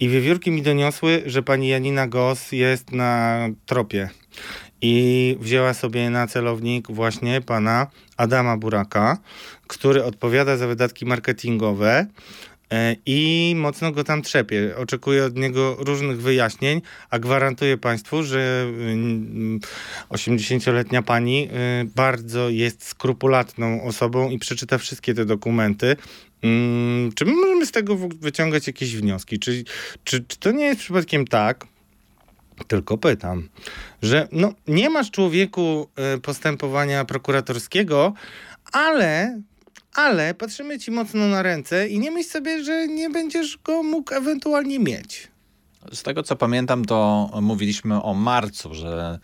I 0.00 0.08
wiewiórki 0.08 0.50
mi 0.50 0.62
doniosły, 0.62 1.22
że 1.26 1.42
pani 1.42 1.68
Janina 1.68 2.06
Gos 2.06 2.52
jest 2.52 2.92
na 2.92 3.38
tropie. 3.66 4.08
I 4.80 5.36
wzięła 5.40 5.74
sobie 5.74 6.10
na 6.10 6.26
celownik 6.26 6.90
właśnie 6.90 7.40
pana 7.40 7.86
Adama 8.16 8.56
Buraka, 8.56 9.18
który 9.66 10.04
odpowiada 10.04 10.56
za 10.56 10.66
wydatki 10.66 11.06
marketingowe 11.06 12.06
i 13.06 13.54
mocno 13.56 13.92
go 13.92 14.04
tam 14.04 14.22
trzepie. 14.22 14.76
Oczekuję 14.76 15.24
od 15.24 15.36
niego 15.36 15.76
różnych 15.78 16.22
wyjaśnień, 16.22 16.82
a 17.10 17.18
gwarantuję 17.18 17.78
Państwu, 17.78 18.22
że 18.22 18.66
80-letnia 20.10 20.98
mm, 20.98 21.04
pani 21.04 21.48
y, 21.82 21.84
bardzo 21.96 22.48
jest 22.48 22.84
skrupulatną 22.84 23.82
osobą 23.82 24.30
i 24.30 24.38
przeczyta 24.38 24.78
wszystkie 24.78 25.14
te 25.14 25.24
dokumenty. 25.24 25.96
Mm, 26.42 27.12
czy 27.12 27.24
my 27.24 27.32
możemy 27.32 27.66
z 27.66 27.70
tego 27.70 27.96
wyciągać 27.96 28.66
jakieś 28.66 28.96
wnioski? 28.96 29.38
Czy, 29.38 29.64
czy, 30.04 30.24
czy 30.24 30.38
to 30.38 30.50
nie 30.50 30.64
jest 30.64 30.80
przypadkiem 30.80 31.26
tak, 31.26 31.66
Tylko 32.68 32.98
pytam, 32.98 33.48
że 34.02 34.28
no, 34.32 34.52
nie 34.68 34.90
masz 34.90 35.10
człowieku 35.10 35.88
y, 36.16 36.20
postępowania 36.20 37.04
prokuratorskiego, 37.04 38.14
ale 38.72 39.40
ale 39.94 40.34
patrzymy 40.34 40.78
ci 40.78 40.90
mocno 40.90 41.28
na 41.28 41.42
ręce 41.42 41.88
i 41.88 41.98
nie 41.98 42.10
myśl 42.10 42.30
sobie, 42.30 42.64
że 42.64 42.88
nie 42.88 43.10
będziesz 43.10 43.58
go 43.64 43.82
mógł 43.82 44.14
ewentualnie 44.14 44.78
mieć. 44.78 45.28
Z 45.92 46.02
tego 46.02 46.22
co 46.22 46.36
pamiętam, 46.36 46.84
to 46.84 47.30
mówiliśmy 47.42 48.02
o 48.02 48.14
marcu, 48.14 48.74
że 48.74 49.18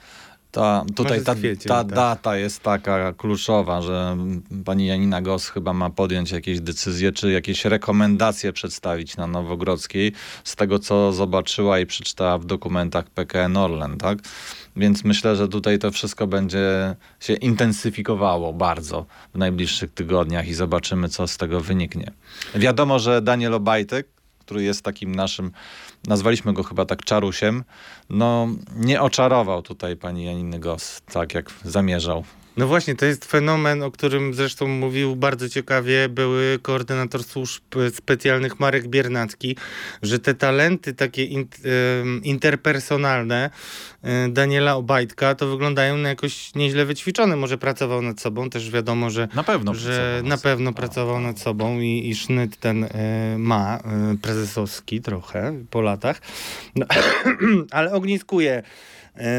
ta, 0.50 0.84
tutaj 0.94 1.24
ta, 1.24 1.34
kwiecień, 1.34 1.68
ta 1.68 1.84
tak. 1.84 1.94
data 1.94 2.36
jest 2.36 2.62
taka 2.62 3.12
kluczowa, 3.12 3.82
że 3.82 4.16
pani 4.64 4.86
Janina 4.86 5.22
Gos 5.22 5.48
chyba 5.48 5.72
ma 5.72 5.90
podjąć 5.90 6.30
jakieś 6.30 6.60
decyzje, 6.60 7.12
czy 7.12 7.32
jakieś 7.32 7.64
rekomendacje 7.64 8.52
przedstawić 8.52 9.16
na 9.16 9.26
Nowogrodzkiej 9.26 10.12
z 10.44 10.56
tego, 10.56 10.78
co 10.78 11.12
zobaczyła 11.12 11.78
i 11.78 11.86
przeczytała 11.86 12.38
w 12.38 12.44
dokumentach 12.44 13.10
PKN 13.10 13.56
Orlen, 13.56 13.98
tak? 13.98 14.18
Więc 14.76 15.04
myślę, 15.04 15.36
że 15.36 15.48
tutaj 15.48 15.78
to 15.78 15.90
wszystko 15.90 16.26
będzie 16.26 16.96
się 17.20 17.34
intensyfikowało 17.34 18.52
bardzo 18.52 19.06
w 19.34 19.38
najbliższych 19.38 19.90
tygodniach 19.94 20.48
i 20.48 20.54
zobaczymy, 20.54 21.08
co 21.08 21.26
z 21.26 21.36
tego 21.36 21.60
wyniknie. 21.60 22.10
Wiadomo, 22.54 22.98
że 22.98 23.22
Daniel 23.22 23.54
Obajtek, 23.54 24.08
który 24.38 24.62
jest 24.62 24.82
takim 24.82 25.14
naszym, 25.14 25.52
nazwaliśmy 26.06 26.52
go 26.52 26.62
chyba 26.62 26.84
tak 26.84 27.04
czarusiem, 27.04 27.64
no 28.10 28.48
nie 28.76 29.02
oczarował 29.02 29.62
tutaj 29.62 29.96
pani 29.96 30.24
Janiny 30.24 30.58
Gos, 30.58 31.02
tak 31.12 31.34
jak 31.34 31.50
zamierzał. 31.64 32.24
No 32.56 32.66
właśnie, 32.66 32.94
to 32.94 33.06
jest 33.06 33.24
fenomen, 33.24 33.82
o 33.82 33.90
którym 33.90 34.34
zresztą 34.34 34.66
mówił 34.66 35.16
bardzo 35.16 35.48
ciekawie 35.48 36.08
były 36.08 36.58
koordynator 36.62 37.24
służb 37.24 37.62
specjalnych 37.94 38.60
Marek 38.60 38.88
Biernacki, 38.88 39.56
że 40.02 40.18
te 40.18 40.34
talenty 40.34 40.94
takie 40.94 41.24
interpersonalne 42.22 43.50
e, 44.02 44.28
Daniela 44.28 44.76
Obajtka 44.76 45.34
to 45.34 45.46
wyglądają 45.46 45.96
na 45.96 46.08
jakoś 46.08 46.54
nieźle 46.54 46.84
wyćwiczone. 46.84 47.36
Może 47.36 47.58
pracował 47.58 48.02
nad 48.02 48.20
sobą, 48.20 48.50
też 48.50 48.70
wiadomo, 48.70 49.10
że 49.10 49.28
na 49.34 49.44
pewno, 49.44 49.74
że 49.74 50.22
na 50.24 50.38
pewno 50.38 50.72
pracował 50.72 51.20
nad 51.20 51.38
sobą 51.40 51.80
i, 51.80 52.08
i 52.08 52.14
sznyt 52.14 52.56
ten 52.56 52.84
e, 52.84 52.88
ma, 53.38 53.78
e, 53.78 54.16
prezesowski 54.22 55.00
trochę 55.00 55.54
po 55.70 55.80
latach, 55.80 56.20
no, 56.76 56.86
ale 57.70 57.92
ogniskuje. 57.92 58.52
E, 58.52 58.62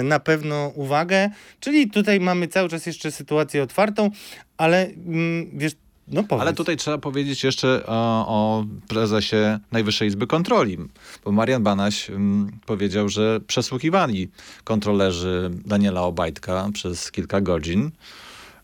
na 0.04 0.20
pewno 0.20 0.72
uwagę. 0.76 1.30
Czyli 1.60 1.90
tutaj 1.90 2.20
mamy 2.20 2.48
cały 2.48 2.70
czas 2.70 2.86
jeszcze 2.86 3.12
sytuację 3.12 3.64
otwartą, 3.64 4.10
ale 4.58 4.86
mm, 4.86 5.50
wiesz, 5.54 5.74
no. 6.08 6.24
Ale 6.30 6.54
tutaj 6.54 6.78
trzeba 6.78 6.98
powiedzieć 6.98 7.44
jeszcze 7.44 7.86
o, 7.86 8.28
o, 8.28 8.66
prezesie 8.88 9.60
Najwyższej 9.72 10.08
Izby 10.08 10.28
Kontroli, 10.28 10.78
bo 11.26 11.32
Marian 11.32 11.64
Banaś 11.64 12.10
um, 12.10 12.52
powiedział, 12.66 13.10
że 13.10 13.40
przesłuchiwali 13.48 14.30
kontrolerzy 14.64 15.52
Daniela 15.66 16.02
Obajtka 16.02 16.70
przez 16.74 17.12
kilka 17.12 17.42
godzin. 17.42 17.92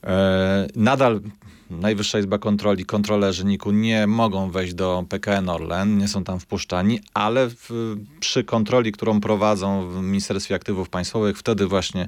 E, 0.03 0.67
nadal 0.75 1.21
Najwyższa 1.69 2.19
Izba 2.19 2.37
Kontroli, 2.37 2.85
kontrolerzy 2.85 3.45
NIK-u 3.45 3.71
nie 3.71 4.07
mogą 4.07 4.51
wejść 4.51 4.73
do 4.73 5.05
PKN 5.09 5.49
Orlen, 5.49 5.97
nie 5.97 6.07
są 6.07 6.23
tam 6.23 6.39
wpuszczani, 6.39 6.99
ale 7.13 7.49
w, 7.49 7.95
przy 8.19 8.43
kontroli, 8.43 8.91
którą 8.91 9.21
prowadzą 9.21 9.89
w 9.89 10.01
Ministerstwie 10.01 10.55
Aktywów 10.55 10.89
Państwowych, 10.89 11.37
wtedy 11.37 11.67
właśnie 11.67 12.07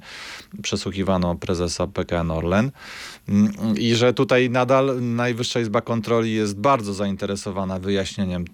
przesłuchiwano 0.61 1.35
prezesa 1.35 1.87
PKN 1.87 2.31
Orlen. 2.31 2.71
I 3.75 3.95
że 3.95 4.13
tutaj 4.13 4.49
nadal 4.49 5.01
Najwyższa 5.01 5.59
Izba 5.59 5.81
Kontroli 5.81 6.33
jest 6.33 6.59
bardzo 6.59 6.93
zainteresowana 6.93 7.79
wyjaśnieniem 7.79 8.45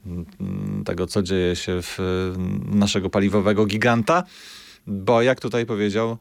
tego, 0.86 1.08
co 1.08 1.24
dzieje 1.24 1.56
się 1.56 1.82
w 1.82 2.00
naszego 2.66 3.10
paliwowego 3.10 3.66
giganta 3.66 4.24
bo 4.88 5.22
jak 5.22 5.40
tutaj 5.40 5.66
powiedział 5.66 6.18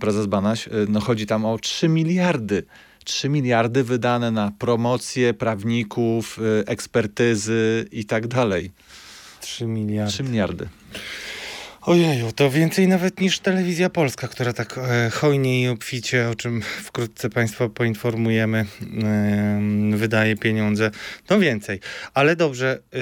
prezes 0.00 0.26
Banaś, 0.26 0.68
no 0.88 1.00
chodzi 1.00 1.26
tam 1.26 1.44
o 1.44 1.58
3 1.58 1.88
miliardy 1.88 2.62
3 3.04 3.28
miliardy 3.28 3.84
wydane 3.84 4.30
na 4.30 4.52
promocję 4.58 5.34
prawników, 5.34 6.38
y, 6.38 6.64
ekspertyzy 6.66 7.88
i 7.92 8.04
tak 8.04 8.26
dalej. 8.26 8.70
3 9.40 9.66
miliardy. 9.66 10.12
3 10.12 10.22
miliardy. 10.22 10.68
Ojeju, 11.82 12.32
to 12.32 12.50
więcej 12.50 12.88
nawet 12.88 13.20
niż 13.20 13.38
telewizja 13.38 13.90
polska, 13.90 14.28
która 14.28 14.52
tak 14.52 14.78
e, 14.78 15.10
hojnie 15.10 15.62
i 15.62 15.68
obficie, 15.68 16.28
o 16.28 16.34
czym 16.34 16.62
wkrótce 16.62 17.30
Państwa 17.30 17.68
poinformujemy, 17.68 18.66
e, 19.04 19.96
wydaje 19.96 20.36
pieniądze. 20.36 20.90
No 21.30 21.38
więcej. 21.38 21.80
Ale 22.14 22.36
dobrze, 22.36 22.78
e, 22.94 22.98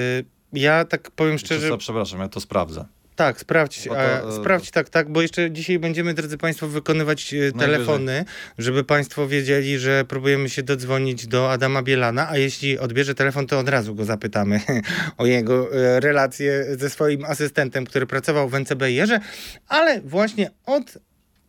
ja 0.53 0.85
tak 0.85 1.11
powiem 1.11 1.37
szczerze... 1.37 1.77
Przepraszam, 1.77 2.19
ja 2.19 2.29
to 2.29 2.39
sprawdzę. 2.39 2.85
Tak, 3.15 3.39
sprawdź, 3.39 3.83
to, 3.83 4.01
e, 4.01 4.31
sprawdź 4.31 4.71
tak, 4.71 4.89
tak, 4.89 5.09
bo 5.09 5.21
jeszcze 5.21 5.51
dzisiaj 5.51 5.79
będziemy, 5.79 6.13
drodzy 6.13 6.37
Państwo, 6.37 6.67
wykonywać 6.67 7.33
e, 7.33 7.51
telefony, 7.51 8.25
żeby 8.57 8.83
Państwo 8.83 9.27
wiedzieli, 9.27 9.79
że 9.79 10.05
próbujemy 10.05 10.49
się 10.49 10.63
dodzwonić 10.63 11.27
do 11.27 11.51
Adama 11.51 11.83
Bielana, 11.83 12.29
a 12.29 12.37
jeśli 12.37 12.79
odbierze 12.79 13.15
telefon, 13.15 13.47
to 13.47 13.59
od 13.59 13.69
razu 13.69 13.95
go 13.95 14.05
zapytamy 14.05 14.61
o 15.17 15.25
jego 15.25 15.75
e, 15.75 15.99
relacje 15.99 16.65
ze 16.77 16.89
swoim 16.89 17.25
asystentem, 17.25 17.85
który 17.85 18.07
pracował 18.07 18.49
w 18.49 18.55
NCBR-ze, 18.59 19.19
ale 19.67 20.01
właśnie 20.01 20.51
od 20.65 20.97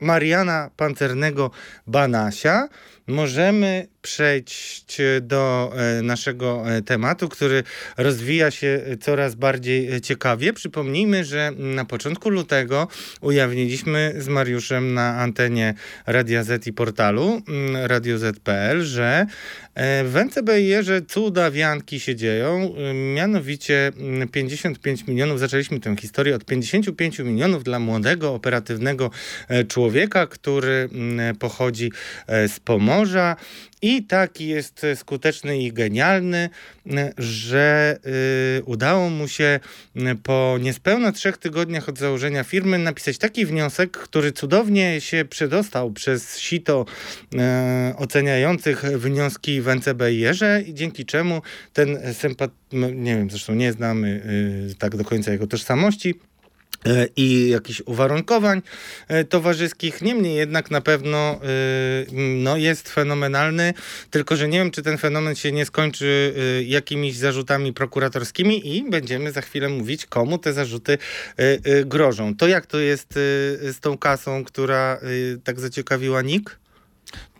Mariana 0.01 0.71
Pancernego 0.77 1.51
Banasia 1.87 2.69
możemy 3.07 3.92
przejść 4.03 4.97
do 5.21 5.73
e, 5.77 6.03
naszego 6.03 6.65
e, 6.67 6.83
tematu, 6.83 7.29
który 7.29 7.63
rozwija 7.97 8.51
się 8.51 8.81
coraz 9.01 9.35
bardziej 9.35 10.01
ciekawie. 10.01 10.53
Przypomnijmy, 10.53 11.25
że 11.25 11.53
na 11.59 11.85
początku 11.85 12.31
lutego 12.31 12.89
ujawniliśmy 13.21 14.15
z 14.19 14.29
Mariuszem 14.29 14.95
na 14.95 15.19
antenie 15.19 15.75
Radia 16.07 16.45
Z 16.45 16.67
i 16.67 16.73
portalu 16.73 17.43
mm, 17.49 17.87
Radio 17.87 18.19
Z.pl, 18.19 18.83
że 18.83 19.27
e, 19.75 20.05
w 20.05 20.17
NCBR 20.17 21.07
cuda 21.09 21.51
wianki 21.51 22.01
się 22.01 22.17
dzieją, 22.17 22.75
mianowicie 23.15 23.93
55 24.33 25.01
mm, 25.01 25.13
milionów, 25.13 25.41
zaczęliśmy 25.41 25.81
tę 25.81 25.97
historię 25.97 26.37
od 26.37 26.45
55 26.45 27.19
milionów 27.19 27.65
dla 27.65 27.79
młodego, 27.79 28.35
operatywnego 28.35 29.11
człowieka, 29.69 30.27
który 30.27 30.89
mm, 30.93 31.37
pochodzi 31.37 31.93
z 32.29 32.61
Pomorza 32.61 33.37
i 33.83 34.03
taki 34.03 34.49
jest 34.49 34.87
skuteczny 34.95 35.59
i 35.59 35.73
genialny, 35.73 36.51
że 37.19 37.99
y, 38.59 38.63
udało 38.65 39.11
mu 39.11 39.29
się 39.29 39.61
po 40.23 40.59
niespełna 40.61 41.13
trzech 41.13 41.37
tygodniach 41.39 41.89
od 41.89 41.99
założenia 41.99 42.45
firmy 42.45 42.79
napisać 42.79 43.19
taki 43.19 43.47
wniosek, 43.47 43.91
który 43.91 44.33
cudownie 44.33 45.01
się 45.01 45.25
przedostał 45.25 45.91
przez 45.91 46.39
sito 46.39 46.87
oceniających 47.97 48.83
wnioski 48.83 49.61
w 49.61 49.69
NCBIR-ze 49.69 50.63
i 50.63 50.75
dzięki 50.75 51.07
czemu 51.07 51.43
ten 51.73 52.15
sympat, 52.15 52.51
nie 52.95 53.17
wiem, 53.17 53.31
zresztą 53.31 53.55
nie 53.55 53.73
znamy 53.73 54.23
tak 54.79 54.97
do 54.97 55.05
końca 55.05 55.33
jego 55.33 55.47
tożsamości, 55.47 56.15
E, 56.15 56.32
i 57.17 57.49
jakichś 57.49 57.83
uwarunkowań 57.87 58.63
e, 59.09 59.25
towarzyskich. 59.25 60.03
Niemniej 60.03 60.37
jednak 60.37 60.71
na 60.71 60.81
pewno 60.81 61.19
e, 61.19 61.39
no, 62.13 62.57
jest 62.57 62.89
fenomenalny, 62.89 63.75
tylko 64.11 64.37
że 64.37 64.49
nie 64.49 64.59
wiem, 64.59 64.71
czy 64.71 64.83
ten 64.83 64.99
fenomen 64.99 65.35
się 65.35 65.53
nie 65.53 65.67
skończy 65.67 66.35
jakimiś 66.67 67.17
zarzutami 67.17 67.73
prokuratorskimi 67.73 68.77
i 68.77 68.91
będziemy 68.91 69.33
za 69.33 69.41
chwilę 69.41 69.69
mówić, 69.69 70.07
komu 70.07 70.39
te 70.39 70.53
zarzuty 70.53 70.99
grożą. 71.85 72.37
To 72.37 72.49
jak 72.49 72.67
to 72.67 72.79
jest 72.79 73.13
z 73.63 73.81
tą 73.81 73.99
kasą, 73.99 74.45
która 74.45 75.01
tak 75.45 75.61
zaciekawiła 75.61 76.23
NIK? 76.23 76.62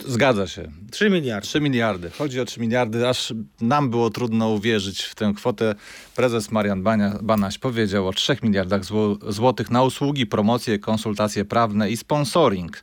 Zgadza 0.07 0.47
się. 0.47 0.71
3 0.91 1.11
miliardy. 1.11 1.49
3 1.49 1.61
miliardy. 1.61 2.11
Chodzi 2.11 2.41
o 2.41 2.45
3 2.45 2.61
miliardy, 2.61 3.09
aż 3.09 3.35
nam 3.61 3.91
było 3.91 4.11
trudno 4.11 4.49
uwierzyć 4.49 5.03
w 5.03 5.15
tę 5.15 5.33
kwotę. 5.37 5.75
Prezes 6.17 6.51
Marian 6.51 6.83
Bania, 6.83 7.19
Banaś 7.23 7.59
powiedział 7.59 8.09
o 8.09 8.13
3 8.13 8.37
miliardach 8.43 8.83
złotych 9.29 9.71
na 9.71 9.83
usługi, 9.83 10.27
promocje, 10.27 10.79
konsultacje 10.79 11.45
prawne 11.45 11.91
i 11.91 11.97
sponsoring. 11.97 12.83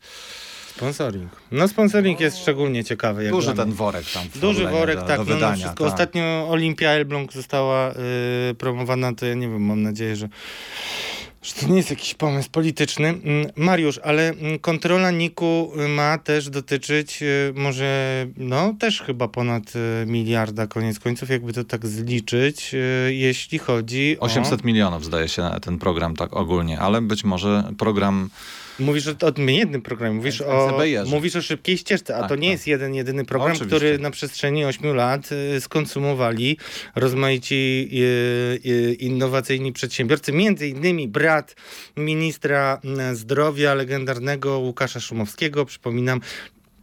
Sponsoring. 0.80 1.32
No 1.52 1.67
sponsoring 1.67 2.19
jest 2.19 2.38
szczególnie 2.38 2.84
ciekawy. 2.84 3.23
Jak 3.23 3.34
Duży 3.34 3.54
ten 3.54 3.71
worek 3.71 4.06
tam. 4.13 4.23
Duży 4.36 4.67
worek, 4.67 4.99
do, 4.99 5.06
tak. 5.06 5.17
Do 5.17 5.23
no, 5.23 5.34
wydania, 5.34 5.52
no 5.52 5.56
wszystko. 5.56 5.84
Tak. 5.84 5.93
Ostatnio 5.93 6.47
Olimpia 6.49 6.89
Elbląg 6.89 7.34
została 7.34 7.91
y, 7.91 8.56
promowana, 8.56 9.15
to 9.15 9.25
ja 9.25 9.34
nie 9.34 9.47
wiem, 9.47 9.65
mam 9.65 9.82
nadzieję, 9.82 10.15
że 10.15 10.30
że 11.41 11.54
to 11.54 11.67
nie 11.67 11.78
jest 11.78 11.89
jakiś 11.89 12.13
pomysł 12.13 12.49
polityczny. 12.52 13.08
Mm, 13.08 13.52
Mariusz, 13.56 13.99
ale 14.04 14.30
mm, 14.30 14.60
kontrola 14.60 15.12
NIK-u 15.12 15.71
ma 15.89 16.17
też 16.17 16.49
dotyczyć 16.49 17.23
y, 17.23 17.54
może, 17.56 18.28
no 18.38 18.73
też 18.80 19.02
chyba 19.02 19.28
ponad 19.28 19.63
y, 19.75 20.06
miliarda 20.06 20.67
koniec 20.67 20.99
końców, 20.99 21.30
jakby 21.30 21.54
to 21.54 21.63
tak 21.63 21.88
zliczyć, 21.88 22.73
y, 22.73 23.13
jeśli 23.13 23.60
chodzi 23.60 24.17
800 24.19 24.62
o... 24.62 24.65
milionów 24.65 25.06
zdaje 25.06 25.28
się 25.28 25.49
ten 25.62 25.78
program 25.78 26.15
tak 26.15 26.34
ogólnie, 26.34 26.80
ale 26.80 27.02
być 27.02 27.23
może 27.23 27.63
program 27.78 28.30
Mówisz 28.80 29.08
o, 29.08 29.12
o 29.12 29.42
jednym 29.42 29.82
programie, 29.82 30.15
mówisz 30.15 30.42
o, 30.42 30.80
mówisz 31.06 31.36
o 31.36 31.42
szybkiej 31.42 31.78
ścieżce, 31.78 32.15
a 32.15 32.20
tak, 32.20 32.30
to 32.30 32.36
nie 32.36 32.42
tak. 32.42 32.52
jest 32.52 32.68
jeden, 32.68 32.94
jedyny 32.94 33.26
program, 33.26 33.52
Oczywiście. 33.52 33.76
który 33.78 34.00
na 34.00 34.12
przestrzeni 34.12 34.65
8 34.65 34.96
lat 34.96 35.30
y, 35.32 35.62
skonsumowali 35.62 36.58
rozmaici 36.96 37.89
y, 37.94 38.70
y, 38.70 38.94
innowacyjni 38.94 39.74
przedsiębiorcy, 39.74 40.32
między 40.32 40.68
innymi 40.68 41.08
brat 41.08 41.56
ministra 41.98 42.82
zdrowia 43.13 43.74
legendarnego 43.74 44.60
Łukasza 44.60 45.00
Szumowskiego, 45.00 45.65
przypominam, 45.65 46.22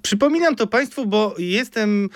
Przypominam 0.02 0.56
to 0.56 0.66
Państwu, 0.66 1.06
bo 1.06 1.34
jestem 1.38 1.88
Mm, 1.96 2.10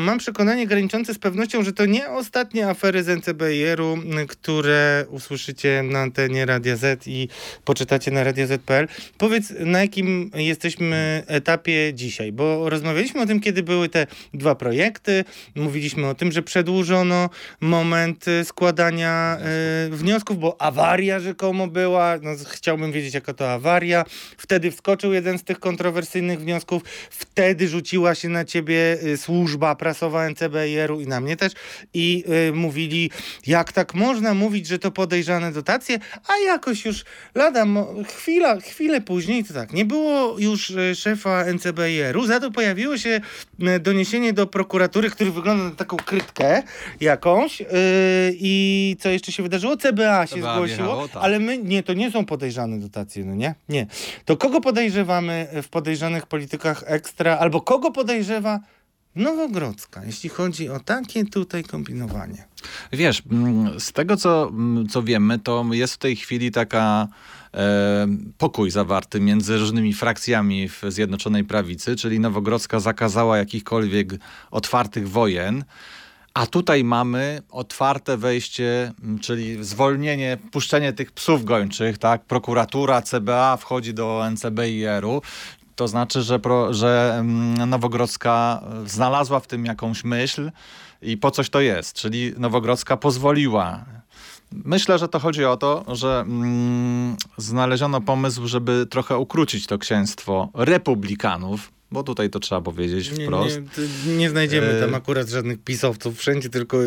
mam 0.00 0.18
przekonanie 0.18 0.66
graniczące 0.66 1.14
z 1.14 1.18
pewnością, 1.18 1.62
że 1.62 1.72
to 1.72 1.86
nie 1.86 2.10
ostatnie 2.10 2.68
afery 2.68 3.02
z 3.02 3.08
NCBR-u, 3.08 3.98
które 4.28 5.04
usłyszycie 5.10 5.82
na 5.82 5.98
antenie 5.98 6.46
Radia 6.46 6.76
Z 6.76 7.06
i 7.06 7.28
poczytacie 7.64 8.10
na 8.10 8.24
radioz.pl. 8.24 8.88
Powiedz, 9.18 9.52
na 9.60 9.80
jakim 9.80 10.30
jesteśmy 10.34 11.22
etapie 11.26 11.94
dzisiaj, 11.94 12.32
bo 12.32 12.70
rozmawialiśmy 12.70 13.20
o 13.20 13.26
tym, 13.26 13.40
kiedy 13.40 13.62
były 13.62 13.88
te 13.88 14.06
dwa 14.34 14.54
projekty, 14.54 15.24
mówiliśmy 15.54 16.08
o 16.08 16.14
tym, 16.14 16.32
że 16.32 16.42
przedłużono 16.42 17.30
moment 17.60 18.24
składania 18.44 19.38
y, 19.86 19.90
wniosków, 19.90 20.38
bo 20.38 20.60
awaria 20.60 21.20
rzekomo 21.20 21.68
była, 21.68 22.18
no, 22.22 22.30
chciałbym 22.50 22.92
wiedzieć, 22.92 23.14
jaka 23.14 23.34
to 23.34 23.52
awaria. 23.52 24.04
Wtedy 24.36 24.70
wskoczył 24.70 25.12
jeden 25.12 25.38
z 25.38 25.44
tych 25.44 25.60
kontrowersyjnych 25.60 26.40
wniosków, 26.40 26.82
wtedy 27.10 27.68
rzuciła 27.68 28.14
się 28.14 28.28
na 28.28 28.44
ciebie 28.44 28.98
y, 29.02 29.21
służba 29.22 29.74
prasowa 29.74 30.30
NCBR-u 30.30 31.00
i 31.00 31.06
na 31.06 31.20
mnie 31.20 31.36
też 31.36 31.52
i 31.94 32.24
y, 32.48 32.52
mówili, 32.52 33.10
jak 33.46 33.72
tak 33.72 33.94
można 33.94 34.34
mówić, 34.34 34.66
że 34.66 34.78
to 34.78 34.90
podejrzane 34.90 35.52
dotacje, 35.52 35.98
a 36.28 36.46
jakoś 36.46 36.84
już 36.84 37.04
lada, 37.34 37.66
chwila, 38.08 38.60
chwilę 38.60 39.00
później 39.00 39.44
to 39.44 39.54
tak, 39.54 39.72
nie 39.72 39.84
było 39.84 40.38
już 40.38 40.70
y, 40.70 40.94
szefa 40.94 41.44
NCBR-u, 41.44 42.26
za 42.26 42.40
to 42.40 42.50
pojawiło 42.50 42.98
się 42.98 43.20
y, 43.76 43.80
doniesienie 43.80 44.32
do 44.32 44.46
prokuratury, 44.46 45.10
który 45.10 45.30
wygląda 45.30 45.64
na 45.64 45.70
taką 45.70 45.96
krytkę 45.96 46.62
jakąś 47.00 47.60
yy, 47.60 47.66
i 48.32 48.96
co 49.00 49.08
jeszcze 49.08 49.32
się 49.32 49.42
wydarzyło? 49.42 49.76
CBA 49.76 50.26
się 50.26 50.36
CBA 50.36 50.54
zgłosiło, 50.54 50.66
wjechało, 50.66 51.08
tak. 51.08 51.22
ale 51.22 51.38
my, 51.38 51.58
nie, 51.58 51.82
to 51.82 51.92
nie 51.92 52.10
są 52.10 52.24
podejrzane 52.24 52.80
dotacje, 52.80 53.24
no 53.24 53.34
nie? 53.34 53.54
Nie. 53.68 53.86
To 54.24 54.36
kogo 54.36 54.60
podejrzewamy 54.60 55.48
w 55.62 55.68
podejrzanych 55.68 56.26
politykach 56.26 56.84
ekstra, 56.86 57.38
albo 57.38 57.60
kogo 57.60 57.90
podejrzewa 57.90 58.60
Nowogrodzka, 59.16 60.04
jeśli 60.04 60.30
chodzi 60.30 60.68
o 60.68 60.80
takie 60.80 61.24
tutaj 61.24 61.64
kombinowanie. 61.64 62.44
Wiesz, 62.92 63.22
mm, 63.30 63.80
z 63.80 63.92
tego 63.92 64.16
co, 64.16 64.48
mm, 64.48 64.88
co 64.88 65.02
wiemy, 65.02 65.38
to 65.38 65.64
jest 65.72 65.94
w 65.94 65.98
tej 65.98 66.16
chwili 66.16 66.50
taka 66.50 67.08
e, 67.54 68.06
pokój 68.38 68.70
zawarty 68.70 69.20
między 69.20 69.58
różnymi 69.58 69.94
frakcjami 69.94 70.68
w 70.68 70.82
Zjednoczonej 70.88 71.44
Prawicy, 71.44 71.96
czyli 71.96 72.20
Nowogrodzka 72.20 72.80
zakazała 72.80 73.38
jakichkolwiek 73.38 74.14
otwartych 74.50 75.08
wojen. 75.08 75.64
A 76.34 76.46
tutaj 76.46 76.84
mamy 76.84 77.42
otwarte 77.50 78.16
wejście, 78.16 78.92
mm, 79.02 79.18
czyli 79.18 79.64
zwolnienie, 79.64 80.38
puszczenie 80.50 80.92
tych 80.92 81.12
psów 81.12 81.44
gończych, 81.44 81.98
tak? 81.98 82.24
Prokuratura, 82.24 83.02
CBA 83.02 83.56
wchodzi 83.56 83.94
do 83.94 84.30
NCBIR-u, 84.30 85.22
to 85.82 85.88
znaczy, 85.88 86.22
że, 86.22 86.38
pro, 86.38 86.74
że 86.74 87.16
mm, 87.18 87.70
Nowogrodzka 87.70 88.62
znalazła 88.86 89.40
w 89.40 89.46
tym 89.46 89.64
jakąś 89.64 90.04
myśl 90.04 90.50
i 91.02 91.16
po 91.16 91.30
coś 91.30 91.50
to 91.50 91.60
jest. 91.60 91.96
Czyli 91.96 92.32
Nowogrodzka 92.38 92.96
pozwoliła. 92.96 93.84
Myślę, 94.52 94.98
że 94.98 95.08
to 95.08 95.18
chodzi 95.18 95.44
o 95.44 95.56
to, 95.56 95.84
że 95.88 96.20
mm, 96.20 97.16
znaleziono 97.36 98.00
pomysł, 98.00 98.46
żeby 98.46 98.86
trochę 98.90 99.18
ukrócić 99.18 99.66
to 99.66 99.78
księstwo 99.78 100.48
republikanów, 100.54 101.72
bo 101.92 102.02
tutaj 102.02 102.30
to 102.30 102.40
trzeba 102.40 102.60
powiedzieć 102.60 103.18
nie, 103.18 103.24
wprost. 103.24 103.60
Nie, 104.06 104.16
nie 104.16 104.30
znajdziemy 104.30 104.80
tam 104.80 104.94
e, 104.94 104.96
akurat 104.96 105.28
żadnych 105.28 105.58
pisowców 105.58 106.18
wszędzie, 106.18 106.48
tylko 106.48 106.78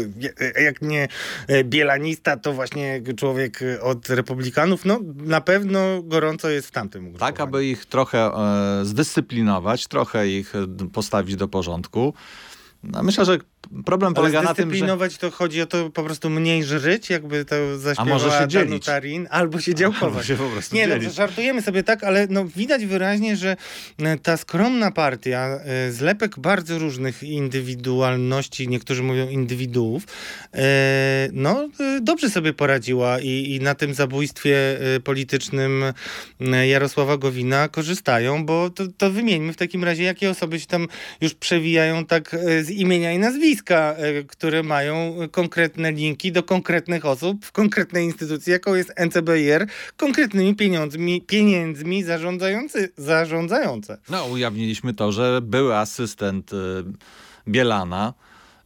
jak 0.63 0.81
nie 0.81 1.07
e, 1.47 1.63
bielanista, 1.63 2.37
to 2.37 2.53
właśnie 2.53 3.01
człowiek 3.17 3.59
od 3.81 4.09
republikanów. 4.09 4.85
No 4.85 4.99
na 5.15 5.41
pewno 5.41 6.03
gorąco 6.03 6.49
jest 6.49 6.67
w 6.67 6.71
tamtym 6.71 7.13
Tak, 7.13 7.39
aby 7.39 7.65
ich 7.65 7.85
trochę 7.85 8.19
e, 8.19 8.85
zdyscyplinować, 8.85 9.87
trochę 9.87 10.29
ich 10.29 10.53
postawić 10.93 11.35
do 11.35 11.47
porządku. 11.47 12.13
No, 12.83 13.03
myślę, 13.03 13.25
że 13.25 13.37
problem 13.85 14.13
polega 14.13 14.41
na 14.41 14.53
tym, 14.53 14.75
że... 14.75 15.09
to 15.19 15.31
chodzi 15.31 15.61
o 15.61 15.65
to 15.65 15.89
po 15.89 16.03
prostu 16.03 16.29
mniej 16.29 16.63
żyć, 16.63 17.09
jakby 17.09 17.45
to 17.45 17.77
zaśpiewała 17.77 18.17
A 18.17 18.23
może 18.23 18.39
się 18.39 18.47
dzielić. 18.47 18.85
Tarin, 18.85 19.27
albo 19.31 19.59
się 19.59 19.75
działkować. 19.75 20.13
Albo 20.13 20.23
się 20.23 20.35
po 20.35 20.49
prostu 20.49 20.75
Nie, 20.75 20.87
no, 20.87 20.93
dzielić. 20.93 21.07
no, 21.07 21.13
żartujemy 21.13 21.61
sobie 21.61 21.83
tak, 21.83 22.03
ale 22.03 22.27
no, 22.29 22.45
widać 22.45 22.85
wyraźnie, 22.85 23.35
że 23.35 23.57
e, 23.99 24.17
ta 24.17 24.37
skromna 24.37 24.91
partia, 24.91 25.59
e, 25.65 25.91
zlepek 25.91 26.39
bardzo 26.39 26.79
różnych 26.79 27.23
indywidualności, 27.23 28.67
niektórzy 28.67 29.03
mówią 29.03 29.29
indywiduów, 29.29 30.03
e, 30.53 31.29
no 31.33 31.69
dobrze 32.01 32.29
sobie 32.29 32.53
poradziła 32.53 33.19
i, 33.19 33.55
i 33.55 33.59
na 33.59 33.75
tym 33.75 33.93
zabójstwie 33.93 34.55
politycznym 35.03 35.83
Jarosława 36.67 37.17
Gowina 37.17 37.67
korzystają, 37.67 38.45
bo 38.45 38.69
to, 38.69 38.83
to 38.97 39.11
wymieńmy 39.11 39.53
w 39.53 39.57
takim 39.57 39.83
razie, 39.83 40.03
jakie 40.03 40.29
osoby 40.29 40.59
się 40.59 40.65
tam 40.65 40.87
już 41.21 41.33
przewijają 41.33 42.05
tak 42.05 42.35
z 42.61 42.69
imienia 42.69 43.13
i 43.13 43.19
nazwiska 43.19 43.54
nazwiska, 43.55 43.93
e, 43.97 44.23
które 44.23 44.63
mają 44.63 45.15
konkretne 45.31 45.91
linki 45.91 46.31
do 46.31 46.43
konkretnych 46.43 47.05
osób 47.05 47.45
w 47.45 47.51
konkretnej 47.51 48.05
instytucji, 48.05 48.51
jaką 48.51 48.75
jest 48.75 48.93
NCBR, 48.95 49.67
konkretnymi 49.97 50.55
pieniędzmi, 50.55 51.21
pieniędzmi 51.21 52.03
zarządzający, 52.03 52.89
zarządzające. 52.97 53.97
No, 54.09 54.25
ujawniliśmy 54.25 54.93
to, 54.93 55.11
że 55.11 55.39
były 55.41 55.77
asystent 55.77 56.51
e, 56.53 56.55
Bielana, 57.47 58.13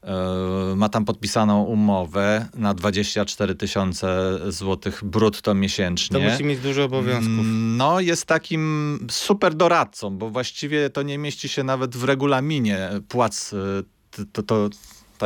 e, 0.03 0.75
ma 0.75 0.89
tam 0.89 1.05
podpisaną 1.05 1.63
umowę 1.63 2.45
na 2.55 2.73
24 2.73 3.55
tysiące 3.55 4.39
złotych 4.47 5.03
brutto 5.03 5.53
miesięcznie. 5.53 6.19
To 6.19 6.31
musi 6.31 6.43
mieć 6.43 6.59
dużo 6.59 6.83
obowiązków. 6.83 7.39
Mm, 7.39 7.77
no, 7.77 7.99
jest 7.99 8.25
takim 8.25 9.07
super 9.11 9.53
doradcą, 9.53 10.17
bo 10.17 10.29
właściwie 10.29 10.89
to 10.89 11.01
nie 11.01 11.17
mieści 11.17 11.49
się 11.49 11.63
nawet 11.63 11.95
w 11.95 12.03
regulaminie 12.03 12.89
płac 13.07 13.53
to, 14.11 14.25
to, 14.25 14.43
to 14.43 14.71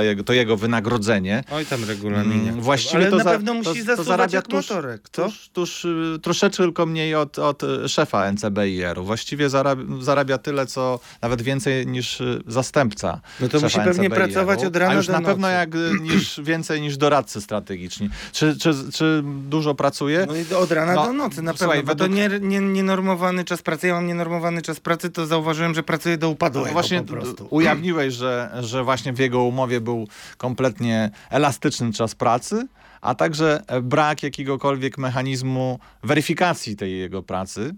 jego, 0.01 0.23
to 0.23 0.33
jego 0.33 0.57
wynagrodzenie. 0.57 1.43
Oj 1.51 1.65
tam 1.65 1.83
regulaminie. 1.83 2.49
Mm, 2.49 2.61
właściwie 2.61 3.01
Ale 3.01 3.11
to 3.11 3.17
na 3.17 3.23
za, 3.23 3.31
pewno 3.31 3.53
musi 3.53 3.85
to, 3.85 3.95
to 3.95 4.03
zarabia 4.03 4.41
tuż, 4.41 4.69
motorek, 4.69 5.09
tuż, 5.09 5.49
tuż, 5.53 5.85
y, 5.85 6.19
troszeczkę 6.21 6.63
tylko 6.63 6.85
mniej 6.85 7.15
od, 7.15 7.39
od 7.39 7.61
szefa 7.87 8.31
NCBIR-u. 8.31 9.03
Właściwie 9.03 9.49
zarabia, 9.49 9.83
zarabia 9.99 10.37
tyle, 10.37 10.65
co 10.65 10.99
nawet 11.21 11.41
więcej 11.41 11.87
niż 11.87 12.21
y, 12.21 12.43
zastępca 12.47 13.21
No 13.39 13.49
to 13.49 13.59
musi 13.61 13.79
pewnie 13.79 14.09
pracować 14.09 14.65
od 14.65 14.75
rana 14.75 14.91
A 14.91 14.95
już 14.95 15.07
do 15.07 15.13
na 15.13 15.21
pewno 15.21 15.49
jak, 15.49 15.75
y, 15.75 15.91
niż, 16.01 16.39
więcej 16.51 16.81
niż 16.81 16.97
doradcy 16.97 17.41
strategiczni. 17.41 18.09
Czy, 18.31 18.57
czy, 18.57 18.73
czy 18.93 19.23
dużo 19.49 19.75
pracuje? 19.75 20.25
No 20.27 20.35
i 20.35 20.53
od 20.53 20.71
rana 20.71 20.93
no, 20.93 21.05
do 21.05 21.13
nocy 21.13 21.41
na 21.41 21.53
słuchaj, 21.53 21.77
pewno, 21.77 21.93
według... 21.93 22.09
to 22.09 22.15
nie, 22.15 22.39
nie, 22.39 22.59
nienormowany 22.59 23.43
czas 23.43 23.61
pracy. 23.61 23.87
Ja 23.87 23.93
mam 23.93 24.07
nienormowany 24.07 24.61
czas 24.61 24.79
pracy, 24.79 25.09
to 25.09 25.25
zauważyłem, 25.25 25.73
że 25.73 25.83
pracuję 25.83 26.17
do 26.17 26.29
upadłego 26.29 26.67
no 26.67 26.73
właśnie 26.73 27.01
po 27.01 27.13
prostu. 27.13 27.47
ujawniłeś, 27.49 28.13
że, 28.13 28.51
że 28.61 28.83
właśnie 28.83 29.13
w 29.13 29.19
jego 29.19 29.43
umowie 29.43 29.81
był 29.83 30.07
kompletnie 30.37 31.11
elastyczny 31.29 31.93
czas 31.93 32.15
pracy, 32.15 32.67
a 33.01 33.15
także 33.15 33.63
brak 33.81 34.23
jakiegokolwiek 34.23 34.97
mechanizmu 34.97 35.79
weryfikacji 36.03 36.75
tej 36.75 36.99
jego 36.99 37.23
pracy. 37.23 37.75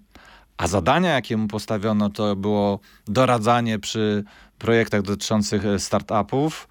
A 0.57 0.67
zadania, 0.67 1.09
jakie 1.09 1.37
mu 1.37 1.47
postawiono, 1.47 2.09
to 2.09 2.35
było 2.35 2.79
doradzanie 3.07 3.79
przy 3.79 4.23
projektach 4.59 5.01
dotyczących 5.01 5.63
startupów 5.77 6.67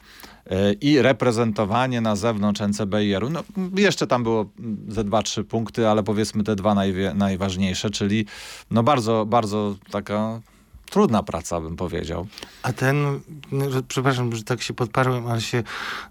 e, 0.47 0.73
i 0.73 1.03
reprezentowanie 1.03 2.01
na 2.01 2.16
zewnątrz 2.16 2.61
NCBIR-u. 2.61 3.31
No, 3.31 3.44
jeszcze 3.77 4.07
tam 4.07 4.23
było 4.23 4.51
ze 4.88 5.05
dwa, 5.05 5.23
trzy 5.23 5.44
punkty, 5.44 5.88
ale 5.88 6.03
powiedzmy 6.03 6.44
te 6.44 6.57
dwa 6.57 6.75
najważniejsze, 7.14 7.90
czyli 7.90 8.27
no 8.70 8.83
bardzo, 8.83 9.27
bardzo 9.27 9.75
taka 9.90 10.40
trudna 10.95 11.23
praca, 11.23 11.61
bym 11.61 11.77
powiedział. 11.77 12.27
A 12.63 12.73
ten, 12.73 13.21
no, 13.53 13.67
przepraszam, 13.89 14.37
że 14.37 14.45
tak 14.45 14.63
się 14.63 14.75
podparłem, 14.75 15.27
ale 15.27 15.41
się 15.41 15.63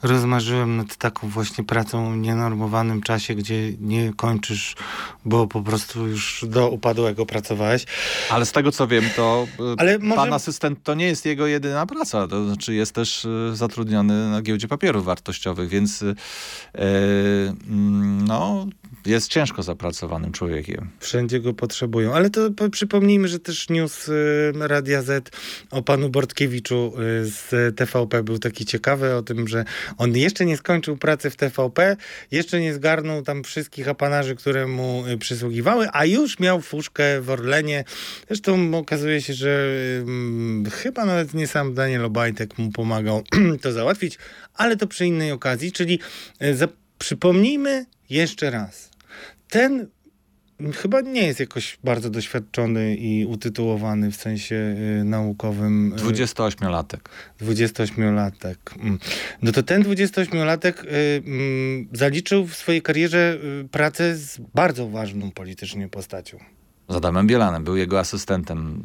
rozmarzyłem 0.02 0.78
nad 0.78 0.96
taką 0.96 1.30
właśnie 1.30 1.64
pracą 1.64 2.14
w 2.14 2.18
nienormowanym 2.18 3.02
czasie, 3.02 3.36
gdzie 3.36 3.74
nie 3.80 4.14
kończysz, 4.14 4.76
bo 5.26 5.48
po 5.48 5.62
prostu 5.62 6.08
już 6.08 6.46
do 6.48 6.70
upadłego 6.70 7.26
pracowałeś. 7.26 7.86
Ale 8.30 8.46
z 8.46 8.52
tego 8.52 8.72
co 8.72 8.88
wiem, 8.88 9.04
to 9.16 9.48
y, 9.60 9.76
ale 9.78 10.00
może... 10.00 10.16
pan 10.16 10.34
asystent 10.34 10.84
to 10.84 10.94
nie 10.94 11.06
jest 11.06 11.26
jego 11.26 11.48
jedyna 11.48 11.86
praca, 11.86 12.28
to 12.28 12.46
znaczy 12.46 12.74
jest 12.74 12.92
też 12.96 13.26
y, 13.26 13.52
zatrudniony 13.54 14.30
na 14.30 14.42
giełdzie 14.42 14.68
papierów 14.68 15.06
wartościowych, 15.06 15.70
więc 15.70 16.02
yy, 16.02 16.14
no 18.28 18.68
jest 19.06 19.28
ciężko 19.28 19.64
zapracowanym 19.64 20.32
człowiekiem. 20.32 20.90
Wszędzie 21.00 21.40
go 21.40 21.54
potrzebują, 21.54 22.14
ale 22.14 22.30
to 22.30 22.50
przypomnijmy, 22.72 23.28
że 23.28 23.40
też 23.40 23.70
news 23.70 24.10
Radia 24.54 25.02
Z 25.02 25.36
o 25.72 25.82
panu 25.82 26.10
Bortkiewiczu 26.10 26.94
y, 27.22 27.26
z 27.26 27.76
TVP 27.78 28.24
był 28.24 28.40
taki 28.40 28.66
ciekawy 28.66 29.16
o 29.16 29.22
tym, 29.22 29.48
że 29.48 29.66
on 29.98 30.18
jeszcze 30.18 30.46
nie 30.46 30.58
skończył 30.58 30.98
pracy 30.98 31.30
w 31.30 31.36
TVP, 31.36 31.98
jeszcze 32.32 32.60
nie 32.60 32.74
zgarnął 32.74 33.22
tam 33.22 33.44
wszystkich 33.44 33.88
apanarzy, 33.88 34.36
które 34.36 34.68
mu 34.68 35.08
y, 35.08 35.18
przysługiwały, 35.18 35.88
a 35.94 36.06
już 36.06 36.40
miał 36.40 36.62
fuszkę 36.62 37.22
w 37.22 37.30
Orlenie. 37.30 37.84
Zresztą 38.28 38.78
okazuje 38.78 39.22
się, 39.22 39.34
że 39.34 39.68
chyba 40.72 41.06
nawet 41.06 41.34
nie 41.34 41.48
sam 41.48 41.74
Daniel 41.74 42.06
Obajtek 42.06 42.58
mu 42.58 42.72
pomagał 42.72 43.24
to 43.62 43.72
załatwić, 43.72 44.18
ale 44.54 44.78
to 44.78 44.88
przy 44.88 45.06
innej 45.06 45.32
okazji, 45.32 45.72
czyli 45.72 46.00
za, 46.54 46.68
przypomnijmy 47.00 47.86
jeszcze 48.10 48.52
raz. 48.52 48.93
Ten 49.54 49.88
chyba 50.76 51.02
nie 51.02 51.28
jest 51.28 51.40
jakoś 51.40 51.78
bardzo 51.84 52.10
doświadczony 52.10 52.96
i 52.96 53.26
utytułowany 53.26 54.12
w 54.12 54.16
sensie 54.16 54.56
y, 54.56 55.04
naukowym. 55.04 55.94
28-latek. 55.98 57.00
Y, 57.42 57.46
28-latek. 57.46 58.56
Mm. 58.80 59.00
No 59.42 59.52
to 59.52 59.64
ten 59.64 59.84
28-latek 59.84 60.84
y, 60.84 60.88
y, 60.88 61.88
zaliczył 61.92 62.46
w 62.46 62.56
swojej 62.56 62.82
karierze 62.82 63.40
pracę 63.72 64.16
z 64.16 64.38
bardzo 64.56 64.90
ważną 64.90 65.32
politycznie 65.32 65.90
postacią. 65.90 66.38
Z 66.94 66.96
Adamem 66.96 67.28
Bielanem, 67.28 67.64
był 67.64 67.78
jego 67.78 68.00
asystentem, 68.00 68.82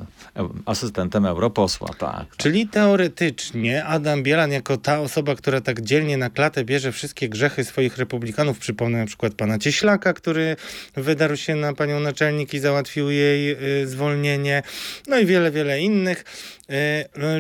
asystentem 0.67 1.27
europosła, 1.27 1.89
tak. 1.99 2.37
Czyli 2.37 2.69
teoretycznie 2.69 3.85
Adam 3.85 4.23
Bielan 4.23 4.53
jako 4.53 4.77
ta 4.77 5.01
osoba, 5.01 5.35
która 5.35 5.61
tak 5.61 5.81
dzielnie 5.81 6.17
na 6.17 6.31
klatę 6.31 6.65
bierze 6.65 6.93
wszystkie 6.93 7.29
grzechy 7.29 7.65
swoich 7.65 7.99
republikanów, 7.99 8.59
przypomnę 8.59 8.99
na 8.99 9.07
przykład 9.07 9.35
pana 9.35 9.59
Cieślaka, 9.59 10.13
który 10.13 10.57
wydarł 10.97 11.37
się 11.37 11.57
na 11.57 11.75
panią 11.75 12.01
naczelnik 12.01 12.55
i 12.55 12.59
załatwił 12.59 13.11
jej 13.11 13.57
y, 13.83 13.89
zwolnienie, 13.89 14.63
no 15.07 15.19
i 15.19 15.27
wiele, 15.27 15.51
wiele 15.51 15.81
innych. 15.81 16.25
Y, 16.71 16.75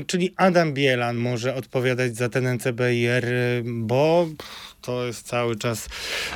y, 0.00 0.04
czyli 0.06 0.34
Adam 0.36 0.72
Bielan 0.72 1.16
może 1.16 1.54
odpowiadać 1.54 2.16
za 2.16 2.28
ten 2.28 2.46
NCBR, 2.46 3.24
y, 3.24 3.62
bo 3.66 4.28
to 4.82 5.06
jest 5.06 5.26
cały 5.26 5.56
czas, 5.56 5.88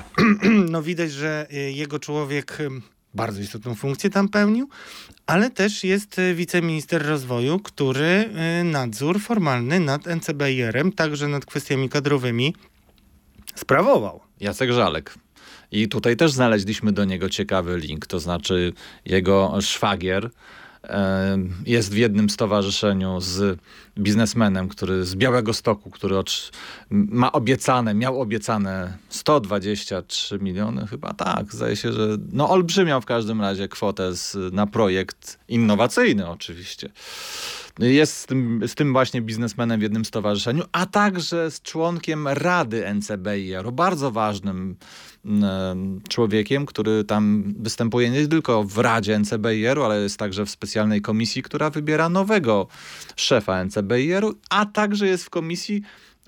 no 0.73 0.83
widać, 0.83 1.13
że 1.13 1.47
y, 1.53 1.73
jego 1.73 1.99
człowiek 1.99 2.59
bardzo 3.15 3.41
istotną 3.41 3.75
funkcję 3.75 4.11
tam 4.11 4.29
pełnił, 4.29 4.69
ale 5.27 5.51
też 5.51 5.85
jest 5.85 6.19
e, 6.19 6.35
wiceminister 6.35 7.07
rozwoju, 7.07 7.59
który 7.59 8.05
e, 8.05 8.65
nadzór 8.65 9.21
formalny 9.21 9.81
nad 9.81 10.07
NCBR-em, 10.07 10.93
także 10.93 11.29
nad 11.29 11.47
kwestiami 11.47 11.89
kadrowymi, 11.89 12.55
sprawował. 13.55 14.21
Jacek 14.41 14.73
Żalek. 14.73 15.15
I 15.73 15.89
tutaj 15.89 16.17
też 16.17 16.33
znaleźliśmy 16.33 16.93
do 16.93 17.05
niego 17.05 17.29
ciekawy 17.29 17.79
link, 17.79 18.07
to 18.07 18.21
znaczy 18.21 18.73
jego 19.05 19.59
szwagier, 19.61 20.31
jest 21.67 21.93
w 21.93 21.97
jednym 21.97 22.31
stowarzyszeniu 22.31 23.21
z 23.21 23.59
biznesmenem, 23.99 24.69
który 24.69 25.05
z 25.05 25.15
Białego 25.15 25.53
Stoku, 25.53 25.91
który 25.91 26.17
ma 26.91 27.33
obiecane, 27.33 27.95
miał 27.95 28.21
obiecane 28.21 28.99
123 29.09 30.39
miliony 30.39 30.87
chyba, 30.87 31.15
tak, 31.15 31.55
zdaje 31.55 31.77
się, 31.77 31.93
że 31.93 32.09
no 32.33 32.51
olbrzymią 32.51 33.01
w 33.01 33.07
każdym 33.07 33.41
razie 33.41 33.69
kwotę 33.69 34.15
z, 34.17 34.37
na 34.53 34.67
projekt 34.67 35.39
innowacyjny 35.49 36.29
oczywiście. 36.29 36.89
Jest 37.79 38.17
z 38.17 38.27
tym, 38.27 38.63
z 38.67 38.75
tym 38.75 38.93
właśnie 38.93 39.23
biznesmenem 39.23 39.81
w 39.81 39.83
jednym 39.83 40.05
stowarzyszeniu, 40.05 40.65
a 40.73 40.87
także 40.87 41.51
z 41.51 41.63
członkiem 41.63 42.29
Rady 42.29 42.95
NCBIR, 42.95 43.73
bardzo 43.73 44.11
ważnym 44.11 44.77
człowiekiem, 46.09 46.67
który 46.67 47.05
tam 47.05 47.55
występuje 47.59 48.11
nie 48.11 48.29
tylko 48.29 48.65
w 48.65 48.79
Radzie 48.79 49.19
NCBIR-u, 49.19 49.83
ale 49.83 50.03
jest 50.03 50.19
także 50.19 50.47
w 50.47 50.51
specjalnej 50.51 51.01
komisji, 51.01 51.43
która 51.43 51.71
wybiera 51.71 52.09
nowego 52.09 52.67
szefa 53.17 53.65
NCBIR-u, 53.65 54.35
a 54.51 54.67
także 54.67 55.07
jest 55.07 55.25
w 55.25 55.31
komisji 55.31 55.83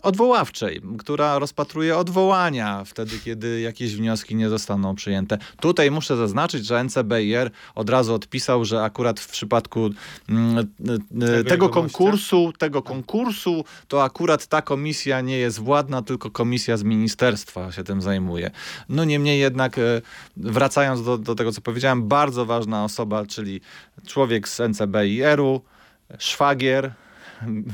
odwoławczej, 0.04 0.80
która 0.98 1.38
rozpatruje 1.38 1.96
odwołania 1.96 2.84
wtedy, 2.84 3.18
kiedy 3.24 3.60
jakieś 3.60 3.96
wnioski 3.96 4.36
nie 4.36 4.48
zostaną 4.48 4.94
przyjęte. 4.94 5.38
Tutaj 5.60 5.90
muszę 5.90 6.16
zaznaczyć, 6.16 6.66
że 6.66 6.84
NCBIR 6.84 7.50
od 7.74 7.90
razu 7.90 8.14
odpisał, 8.14 8.64
że 8.64 8.82
akurat 8.82 9.20
w 9.20 9.28
przypadku 9.28 9.90
mm, 10.28 10.66
tego, 11.08 11.48
tego 11.48 11.68
konkursu, 11.68 12.52
tego 12.58 12.82
konkursu, 12.82 13.64
to 13.88 14.04
akurat 14.04 14.46
ta 14.46 14.62
komisja 14.62 15.20
nie 15.20 15.38
jest 15.38 15.58
władna, 15.58 16.02
tylko 16.02 16.30
komisja 16.30 16.76
z 16.76 16.82
ministerstwa 16.82 17.72
się 17.72 17.84
tym 17.84 18.02
zajmuje. 18.02 18.50
No 18.88 19.04
niemniej 19.04 19.40
jednak, 19.40 19.78
e, 19.78 20.02
wracając 20.36 21.04
do, 21.04 21.18
do 21.18 21.34
tego, 21.34 21.52
co 21.52 21.60
powiedziałem, 21.60 22.08
bardzo 22.08 22.46
ważna 22.46 22.84
osoba, 22.84 23.26
czyli 23.26 23.60
człowiek 24.06 24.48
z 24.48 24.60
NCBIR-u, 24.60 25.60
szwagier 26.18 26.92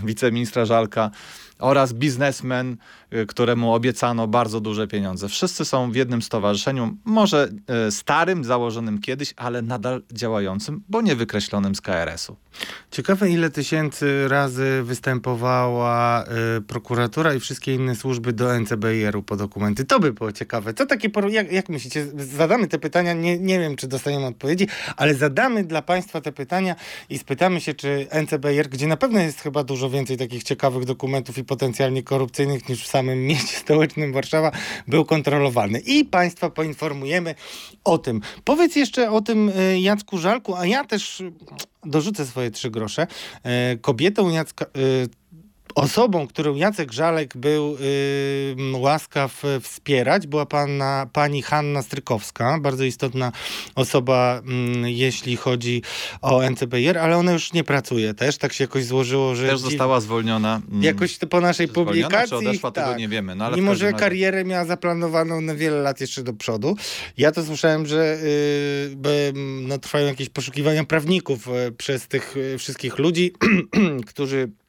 wiceministra 0.05 0.65
Żalka, 0.65 1.11
oraz 1.61 1.93
biznesmen, 1.93 2.77
y, 3.15 3.27
któremu 3.27 3.75
obiecano 3.75 4.27
bardzo 4.27 4.61
duże 4.61 4.89
pieniądze. 4.89 5.29
Wszyscy 5.29 5.65
są 5.65 5.93
w 5.93 5.95
jednym 5.95 6.23
stowarzyszeniu, 6.23 6.97
może 7.05 7.49
y, 7.89 7.93
starym, 7.93 8.45
założonym 8.45 9.01
kiedyś, 9.01 9.35
ale 9.37 9.63
nadal 9.63 10.03
działającym, 10.13 10.83
bo 10.89 11.01
nie 11.01 11.17
wykreślonym 11.17 11.75
z 11.75 11.81
KRS-u. 11.81 12.37
Ciekawe, 12.91 13.31
ile 13.31 13.51
tysięcy 13.51 14.29
razy 14.29 14.83
występowała 14.83 16.25
y, 16.59 16.61
prokuratura 16.61 17.35
i 17.35 17.41
wszystkie 17.41 17.75
inne 17.75 17.97
służby 17.97 18.33
do 18.33 18.61
NCBR-u 18.61 19.23
po 19.23 19.37
dokumenty. 19.37 19.85
To 19.85 20.01
by 20.01 20.13
było 20.13 20.33
ciekawe. 20.33 20.75
Co 20.75 20.87
takie, 20.87 21.11
jak, 21.29 21.53
jak 21.53 21.69
myślicie? 21.69 22.07
Zadamy 22.17 22.69
te 22.69 22.79
pytania, 22.79 23.13
nie, 23.13 23.39
nie 23.39 23.59
wiem, 23.59 23.77
czy 23.77 23.89
dostaniemy 23.89 24.27
odpowiedzi, 24.27 24.69
ale 24.97 25.15
zadamy 25.15 25.65
dla 25.65 25.83
Państwa 25.83 26.21
te 26.21 26.33
pytania 26.33 26.77
i 27.11 27.19
spytamy 27.19 27.61
się, 27.61 27.75
czy 27.75 28.07
NCBR, 28.23 28.69
gdzie 28.69 28.87
na 28.87 28.97
pewno 28.97 29.21
jest 29.21 29.41
chyba 29.41 29.65
dużo 29.65 29.91
więcej 29.91 30.17
takich 30.17 30.43
ciekawych 30.43 30.85
dokumentów 30.85 31.39
i 31.39 31.45
potencjalnie 31.51 32.03
korupcyjnych 32.03 32.69
niż 32.69 32.85
w 32.85 32.87
samym 32.87 33.27
mieście 33.27 33.57
stołecznym 33.57 34.13
Warszawa, 34.13 34.53
był 34.89 35.05
kontrolowany. 35.05 35.79
I 35.79 36.05
Państwa 36.05 36.51
poinformujemy 36.51 37.35
o 37.85 37.99
tym. 37.99 38.21
Powiedz 38.45 38.77
jeszcze 38.77 39.11
o 39.11 39.21
tym 39.21 39.49
y, 39.49 39.81
Jacku 39.81 40.19
Żalku, 40.19 40.55
a 40.55 40.67
ja 40.67 40.85
też 40.85 41.23
dorzucę 41.85 42.27
swoje 42.27 42.51
trzy 42.51 42.71
grosze. 42.71 43.07
E, 43.43 43.77
kobietą 43.77 44.31
Jacka, 44.31 44.65
e, 44.65 44.69
osobą, 45.75 46.27
którą 46.27 46.55
Jacek 46.55 46.93
Żalek 46.93 47.37
był 47.37 47.77
yy, 48.57 48.79
łaskaw 48.79 49.43
wspierać, 49.63 50.27
była 50.27 50.47
pana, 50.47 51.07
pani 51.13 51.43
Hanna 51.43 51.83
Strykowska, 51.83 52.59
bardzo 52.61 52.85
istotna 52.85 53.33
osoba, 53.75 54.43
yy, 54.83 54.93
jeśli 54.93 55.37
chodzi 55.37 55.83
o 56.23 56.51
NCBR, 56.51 56.99
ale 56.99 57.17
ona 57.17 57.33
już 57.33 57.53
nie 57.53 57.65
pracuje 57.65 58.15
też, 58.15 58.39
tak 58.39 58.53
się 58.53 58.65
jakoś 58.65 58.85
złożyło, 58.85 59.35
że... 59.35 59.49
Też 59.49 59.61
została 59.61 60.01
zwolniona. 60.01 60.61
Mm, 60.71 60.83
jakoś 60.83 61.19
po 61.19 61.41
naszej 61.41 61.69
publikacji. 61.69 62.29
Czy 62.29 62.37
odeszła, 62.37 62.71
tak, 62.71 62.85
tego 62.85 62.99
nie 62.99 63.09
wiemy. 63.09 63.35
No, 63.35 63.45
ale 63.45 63.57
mimo, 63.57 63.75
że 63.75 63.93
karierę 63.93 64.45
miała 64.45 64.65
zaplanowaną 64.65 65.41
na 65.41 65.55
wiele 65.55 65.81
lat 65.83 66.01
jeszcze 66.01 66.23
do 66.23 66.33
przodu. 66.33 66.77
Ja 67.17 67.33
to 67.33 67.45
słyszałem, 67.45 67.87
że 67.87 68.19
yy, 69.03 69.33
no, 69.69 69.79
trwają 69.79 70.07
jakieś 70.07 70.29
poszukiwania 70.29 70.85
prawników 70.85 71.49
y, 71.49 71.73
przez 71.73 72.09
tych 72.09 72.37
y, 72.37 72.59
wszystkich 72.59 72.99
ludzi, 72.99 73.33
którzy 74.07 74.41
E, 74.41 74.60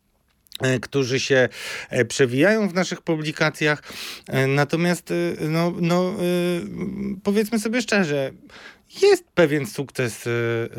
którzy 0.81 1.19
się 1.19 1.49
e, 1.89 2.05
przewijają 2.05 2.69
w 2.69 2.73
naszych 2.73 3.01
publikacjach. 3.01 3.83
E, 4.27 4.47
natomiast, 4.47 5.13
no, 5.49 5.73
no, 5.81 6.13
powiedzmy 7.23 7.59
sobie 7.59 7.81
szczerze, 7.81 8.31
jest 9.01 9.23
pewien 9.35 9.65
sukces 9.65 10.29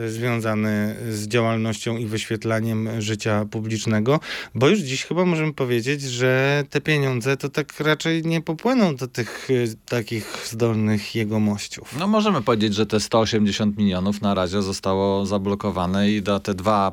związany 0.09 0.97
z 1.11 1.29
działalnością 1.29 1.97
i 1.97 2.07
wyświetlaniem 2.07 3.01
życia 3.01 3.45
publicznego, 3.51 4.21
bo 4.55 4.68
już 4.68 4.79
dziś 4.79 5.05
chyba 5.05 5.25
możemy 5.25 5.53
powiedzieć, 5.53 6.03
że 6.03 6.64
te 6.71 6.81
pieniądze 6.81 7.37
to 7.37 7.49
tak 7.49 7.81
raczej 7.81 8.23
nie 8.23 8.40
popłyną 8.40 8.97
do 8.97 9.09
tych 9.09 9.49
takich 9.88 10.47
zdolnych 10.51 11.14
jegomościów. 11.14 11.97
No 11.99 12.07
możemy 12.07 12.42
powiedzieć, 12.42 12.75
że 12.75 12.87
te 12.87 13.01
180 13.01 13.77
milionów 13.77 14.21
na 14.21 14.35
razie 14.35 14.62
zostało 14.62 15.27
zablokowane 15.27 16.11
i 16.11 16.23
do 16.23 16.40
te 16.40 16.55
dwa 16.55 16.92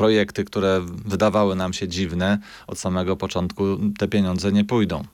projekty, 0.00 0.44
które 0.44 0.80
wydawały 1.04 1.56
nam 1.56 1.72
się 1.72 1.88
dziwne 1.88 2.38
od 2.66 2.78
samego 2.78 3.16
początku, 3.16 3.64
te 3.98 4.08
pieniądze 4.08 4.52
nie 4.52 4.64
pójdą. 4.64 5.04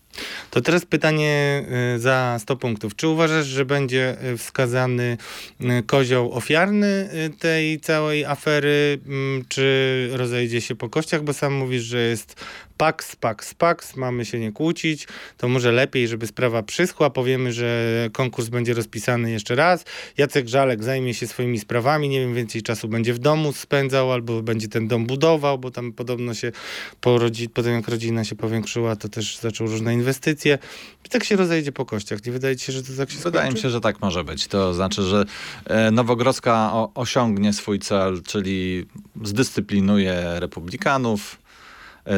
To 0.51 0.61
teraz 0.61 0.85
pytanie 0.87 1.65
y, 1.97 1.99
za 1.99 2.37
100 2.41 2.57
punktów. 2.57 2.97
Czy 2.97 3.09
uważasz, 3.09 3.47
że 3.47 3.65
będzie 3.65 4.17
y, 4.33 4.37
wskazany 4.37 5.19
y, 5.61 5.83
kozioł 5.87 6.33
ofiarny 6.33 7.09
tej 7.39 7.81
całej 7.81 8.25
afery, 8.25 8.99
mm, 9.07 9.45
czy 9.49 10.09
rozejdzie 10.13 10.61
się 10.61 10.75
po 10.75 10.89
kościach? 10.89 11.23
Bo 11.23 11.33
sam 11.33 11.53
mówisz, 11.53 11.83
że 11.83 11.99
jest 11.99 12.37
paks, 12.77 13.17
paks, 13.17 13.55
paks, 13.55 13.97
mamy 13.97 14.25
się 14.25 14.39
nie 14.39 14.53
kłócić. 14.53 15.09
To 15.37 15.49
może 15.49 15.73
lepiej, 15.73 16.09
żeby 16.09 16.27
sprawa 16.27 16.63
przyschła. 16.63 17.11
Powiemy, 17.11 17.53
że 17.53 18.09
konkurs 18.13 18.49
będzie 18.49 18.75
rozpisany 18.75 19.31
jeszcze 19.31 19.55
raz. 19.55 19.85
Jacek 20.19 20.49
Żalek 20.49 20.85
zajmie 20.85 21.15
się 21.15 21.27
swoimi 21.27 21.59
sprawami. 21.59 22.09
Nie 22.09 22.21
wiem, 22.21 22.35
więcej 22.35 22.63
czasu 22.63 22.89
będzie 22.89 23.15
w 23.15 23.19
domu 23.19 23.53
spędzał, 23.53 24.13
albo 24.13 24.43
będzie 24.43 24.69
ten 24.69 24.89
dom 24.89 25.07
budował, 25.07 25.59
bo 25.59 25.71
tam 25.71 25.93
podobno 25.93 26.35
się 26.35 26.53
po, 27.01 27.19
rodzi- 27.19 27.49
po 27.49 27.63
tym, 27.63 27.73
jak 27.73 27.89
rodzina 27.89 28.25
się 28.25 28.37
powiększyła, 28.37 28.97
to 28.97 29.09
też 29.09 29.39
zaczął 29.39 29.67
różne 29.67 29.95
inwestycje 29.95 30.06
inwestycje. 30.07 30.59
I 31.05 31.09
tak 31.09 31.25
się 31.25 31.37
rozejdzie 31.37 31.73
po 31.73 31.85
kościach. 31.85 32.27
Nie 32.27 32.33
wydaje 32.33 32.57
ci 32.57 32.65
się, 32.65 32.73
że 32.73 32.83
to 32.83 32.89
tak 32.99 33.11
się 33.11 33.19
Wydaje 33.19 33.45
skończy? 33.45 33.55
mi 33.55 33.63
się, 33.63 33.71
że 33.71 33.81
tak 33.81 34.01
może 34.01 34.25
być. 34.25 34.47
To 34.47 34.75
znaczy, 34.75 35.03
że 35.03 35.25
e, 35.65 35.91
Nowogrodzka 35.91 36.73
osiągnie 36.95 37.53
swój 37.53 37.79
cel, 37.79 38.23
czyli 38.23 38.87
zdyscyplinuje 39.25 40.25
republikanów, 40.41 41.39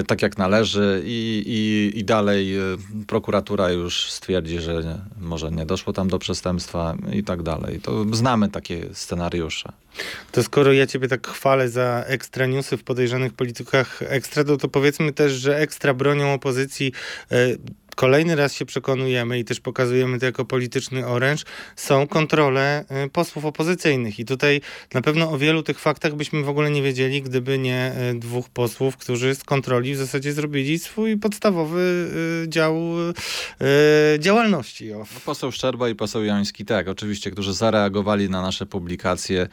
tak 0.06 0.22
jak 0.22 0.38
należy 0.38 1.02
i, 1.04 1.42
i, 1.46 1.98
i 1.98 2.04
dalej 2.04 2.56
e, 2.56 2.60
prokuratura 3.06 3.70
już 3.70 4.10
stwierdzi, 4.10 4.60
że 4.60 4.98
może 5.20 5.50
nie 5.50 5.66
doszło 5.66 5.92
tam 5.92 6.08
do 6.08 6.18
przestępstwa 6.18 6.96
i 7.12 7.24
tak 7.24 7.42
dalej. 7.42 7.80
To 7.80 8.04
znamy 8.12 8.48
takie 8.48 8.86
scenariusze. 8.92 9.72
To 10.32 10.42
skoro 10.42 10.72
ja 10.72 10.86
ciebie 10.86 11.08
tak 11.08 11.28
chwalę 11.28 11.68
za 11.68 12.04
ekstra 12.06 12.46
newsy 12.46 12.76
w 12.76 12.84
podejrzanych 12.84 13.32
politykach 13.32 14.02
ekstra, 14.02 14.44
to, 14.44 14.56
to 14.56 14.68
powiedzmy 14.68 15.12
też, 15.12 15.32
że 15.32 15.58
ekstra 15.58 15.94
bronią 15.94 16.34
opozycji 16.34 16.92
e, 17.30 17.36
kolejny 17.98 18.36
raz 18.36 18.54
się 18.54 18.66
przekonujemy 18.66 19.38
i 19.38 19.44
też 19.44 19.60
pokazujemy 19.60 20.18
to 20.18 20.26
jako 20.26 20.44
polityczny 20.44 21.06
oręż, 21.06 21.44
są 21.76 22.06
kontrole 22.06 22.84
y, 23.06 23.10
posłów 23.10 23.44
opozycyjnych. 23.44 24.18
I 24.18 24.24
tutaj 24.24 24.60
na 24.94 25.02
pewno 25.02 25.30
o 25.30 25.38
wielu 25.38 25.62
tych 25.62 25.78
faktach 25.78 26.14
byśmy 26.14 26.42
w 26.42 26.48
ogóle 26.48 26.70
nie 26.70 26.82
wiedzieli, 26.82 27.22
gdyby 27.22 27.58
nie 27.58 27.92
y, 28.14 28.18
dwóch 28.18 28.48
posłów, 28.48 28.96
którzy 28.96 29.34
z 29.34 29.44
kontroli 29.44 29.94
w 29.94 29.96
zasadzie 29.96 30.32
zrobili 30.32 30.78
swój 30.78 31.16
podstawowy 31.16 32.10
y, 32.44 32.48
dział 32.48 32.74
działalności. 34.18 34.90
No, 34.92 35.04
poseł 35.24 35.52
Szczerba 35.52 35.88
i 35.88 35.94
poseł 35.94 36.24
Jański, 36.24 36.64
tak, 36.64 36.88
oczywiście, 36.88 37.30
którzy 37.30 37.54
zareagowali 37.54 38.30
na 38.30 38.42
nasze 38.42 38.66
publikacje, 38.66 39.48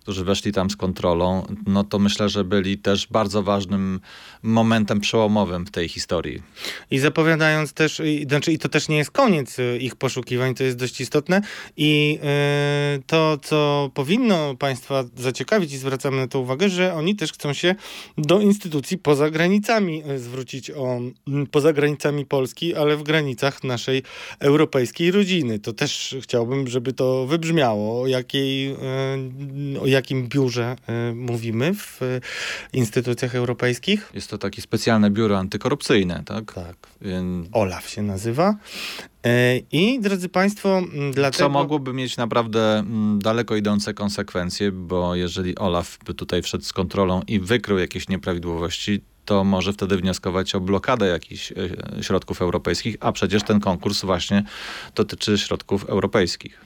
którzy 0.00 0.24
weszli 0.24 0.52
tam 0.52 0.70
z 0.70 0.76
kontrolą, 0.76 1.46
no 1.66 1.84
to 1.84 1.98
myślę, 1.98 2.28
że 2.28 2.44
byli 2.44 2.78
też 2.78 3.06
bardzo 3.06 3.42
ważnym 3.42 4.00
momentem 4.42 5.00
przełomowym 5.00 5.66
w 5.66 5.70
tej 5.70 5.88
historii. 5.88 6.42
I 6.90 6.98
zapowiadając 6.98 7.72
też 7.72 8.00
i, 8.00 8.26
znaczy, 8.28 8.52
i 8.52 8.58
to 8.58 8.68
też 8.68 8.88
nie 8.88 8.96
jest 8.96 9.10
koniec 9.10 9.58
y, 9.58 9.78
ich 9.78 9.96
poszukiwań, 9.96 10.54
to 10.54 10.64
jest 10.64 10.76
dość 10.76 11.00
istotne 11.00 11.40
i 11.76 12.18
y, 12.98 13.02
to, 13.06 13.38
co 13.42 13.90
powinno 13.94 14.54
Państwa 14.56 15.04
zaciekawić 15.16 15.72
i 15.72 15.78
zwracamy 15.78 16.16
na 16.16 16.28
to 16.28 16.40
uwagę, 16.40 16.68
że 16.68 16.94
oni 16.94 17.16
też 17.16 17.32
chcą 17.32 17.52
się 17.52 17.74
do 18.18 18.40
instytucji 18.40 18.98
poza 18.98 19.30
granicami 19.30 20.02
y, 20.10 20.18
zwrócić 20.18 20.70
o, 20.70 21.00
poza 21.50 21.72
granicami 21.72 22.26
Polski, 22.26 22.74
ale 22.74 22.96
w 22.96 23.02
granicach 23.02 23.64
naszej 23.64 24.02
europejskiej 24.38 25.10
rodziny. 25.10 25.58
To 25.58 25.72
też 25.72 26.16
chciałbym, 26.20 26.68
żeby 26.68 26.92
to 26.92 27.26
wybrzmiało, 27.26 28.02
o, 28.02 28.06
jakiej, 28.06 28.76
o 29.82 29.86
jakim 29.90 30.28
biurze 30.28 30.76
mówimy 31.14 31.74
w 31.74 32.00
instytucjach 32.72 33.34
europejskich. 33.34 34.10
Jest 34.14 34.30
to 34.30 34.38
takie 34.38 34.62
specjalne 34.62 35.10
biuro 35.10 35.38
antykorupcyjne, 35.38 36.22
tak? 36.26 36.52
Tak. 36.52 36.76
Więc... 37.00 37.48
Ola 37.52 37.80
się 37.80 38.02
nazywa. 38.02 38.56
E, 39.24 39.58
I 39.58 40.00
drodzy 40.00 40.28
Państwo, 40.28 40.82
dlatego... 41.12 41.44
Co 41.44 41.48
mogłoby 41.48 41.92
mieć 41.92 42.16
naprawdę 42.16 42.84
daleko 43.18 43.56
idące 43.56 43.94
konsekwencje, 43.94 44.72
bo 44.72 45.14
jeżeli 45.14 45.58
Olaf 45.58 45.98
by 46.04 46.14
tutaj 46.14 46.42
wszedł 46.42 46.64
z 46.64 46.72
kontrolą 46.72 47.22
i 47.26 47.40
wykrył 47.40 47.78
jakieś 47.78 48.08
nieprawidłowości, 48.08 49.00
to 49.24 49.44
może 49.44 49.72
wtedy 49.72 49.96
wnioskować 49.96 50.54
o 50.54 50.60
blokadę 50.60 51.06
jakichś 51.06 51.52
e, 51.52 51.56
środków 52.02 52.42
europejskich, 52.42 52.96
a 53.00 53.12
przecież 53.12 53.42
ten 53.42 53.60
konkurs 53.60 54.04
właśnie 54.04 54.44
dotyczy 54.94 55.38
środków 55.38 55.84
europejskich. 55.84 56.60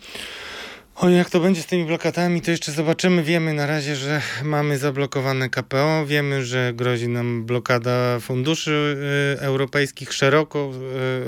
O, 0.96 1.08
jak 1.08 1.30
to 1.30 1.40
będzie 1.40 1.62
z 1.62 1.66
tymi 1.66 1.84
blokadami, 1.84 2.42
to 2.42 2.50
jeszcze 2.50 2.72
zobaczymy. 2.72 3.22
Wiemy 3.22 3.52
na 3.52 3.66
razie, 3.66 3.96
że 3.96 4.22
mamy 4.42 4.78
zablokowane 4.78 5.50
KPO, 5.50 6.06
wiemy, 6.06 6.44
że 6.44 6.72
grozi 6.74 7.08
nam 7.08 7.44
blokada 7.44 8.20
funduszy 8.20 8.96
y, 9.36 9.40
europejskich, 9.40 10.12
szeroko 10.12 10.70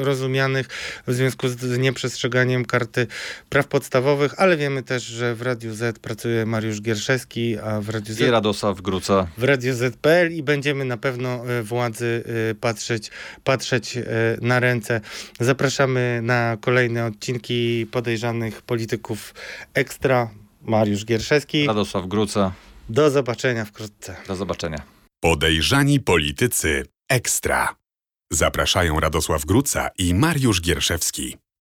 y, 0.01 0.05
rozumianych 0.05 0.69
w 1.07 1.13
związku 1.13 1.49
z 1.49 1.79
nieprzestrzeganiem 1.79 2.65
karty 2.65 3.07
praw 3.49 3.67
podstawowych, 3.67 4.35
ale 4.41 4.57
wiemy 4.57 4.83
też, 4.83 5.03
że 5.03 5.35
w 5.35 5.43
Radiu 5.43 5.75
Z 5.75 5.99
pracuje 5.99 6.47
Mariusz 6.47 6.83
Gierszewski, 6.83 7.59
a 7.59 7.81
w 7.81 7.89
Radiu 7.89 8.15
Z... 8.15 8.21
I 8.21 8.31
Radosław 8.31 8.81
Gruca. 8.81 9.27
W 9.39 9.45
Radiu 9.45 9.75
Z.pl 9.75 10.33
i 10.33 10.43
będziemy 10.43 10.85
na 10.85 10.97
pewno 10.97 11.51
y, 11.51 11.63
władzy 11.63 12.25
patrzeć, 12.61 13.11
patrzeć 13.45 13.99
na 14.41 14.61
ręce. 14.61 15.01
Zapraszamy 15.41 16.21
na 16.23 16.57
kolejne 16.61 17.07
odcinki 17.07 17.87
podejrzanych 17.91 18.63
polityków 18.63 19.35
Ekstra, 19.75 20.31
Mariusz 20.63 21.05
Gierszewski. 21.05 21.67
Radosław 21.67 22.07
Gruca. 22.07 22.53
Do 22.89 23.11
zobaczenia 23.11 23.65
wkrótce. 23.65 24.17
Do 24.29 24.37
zobaczenia. 24.37 24.83
Podejrzani 25.21 26.01
politycy 26.01 26.85
Ekstra. 27.11 27.77
Zapraszają 28.33 29.01
Radosław 29.01 29.45
Gruca 29.45 29.91
i 29.99 30.15
Mariusz 30.15 30.61
Gierszewski. 30.61 31.37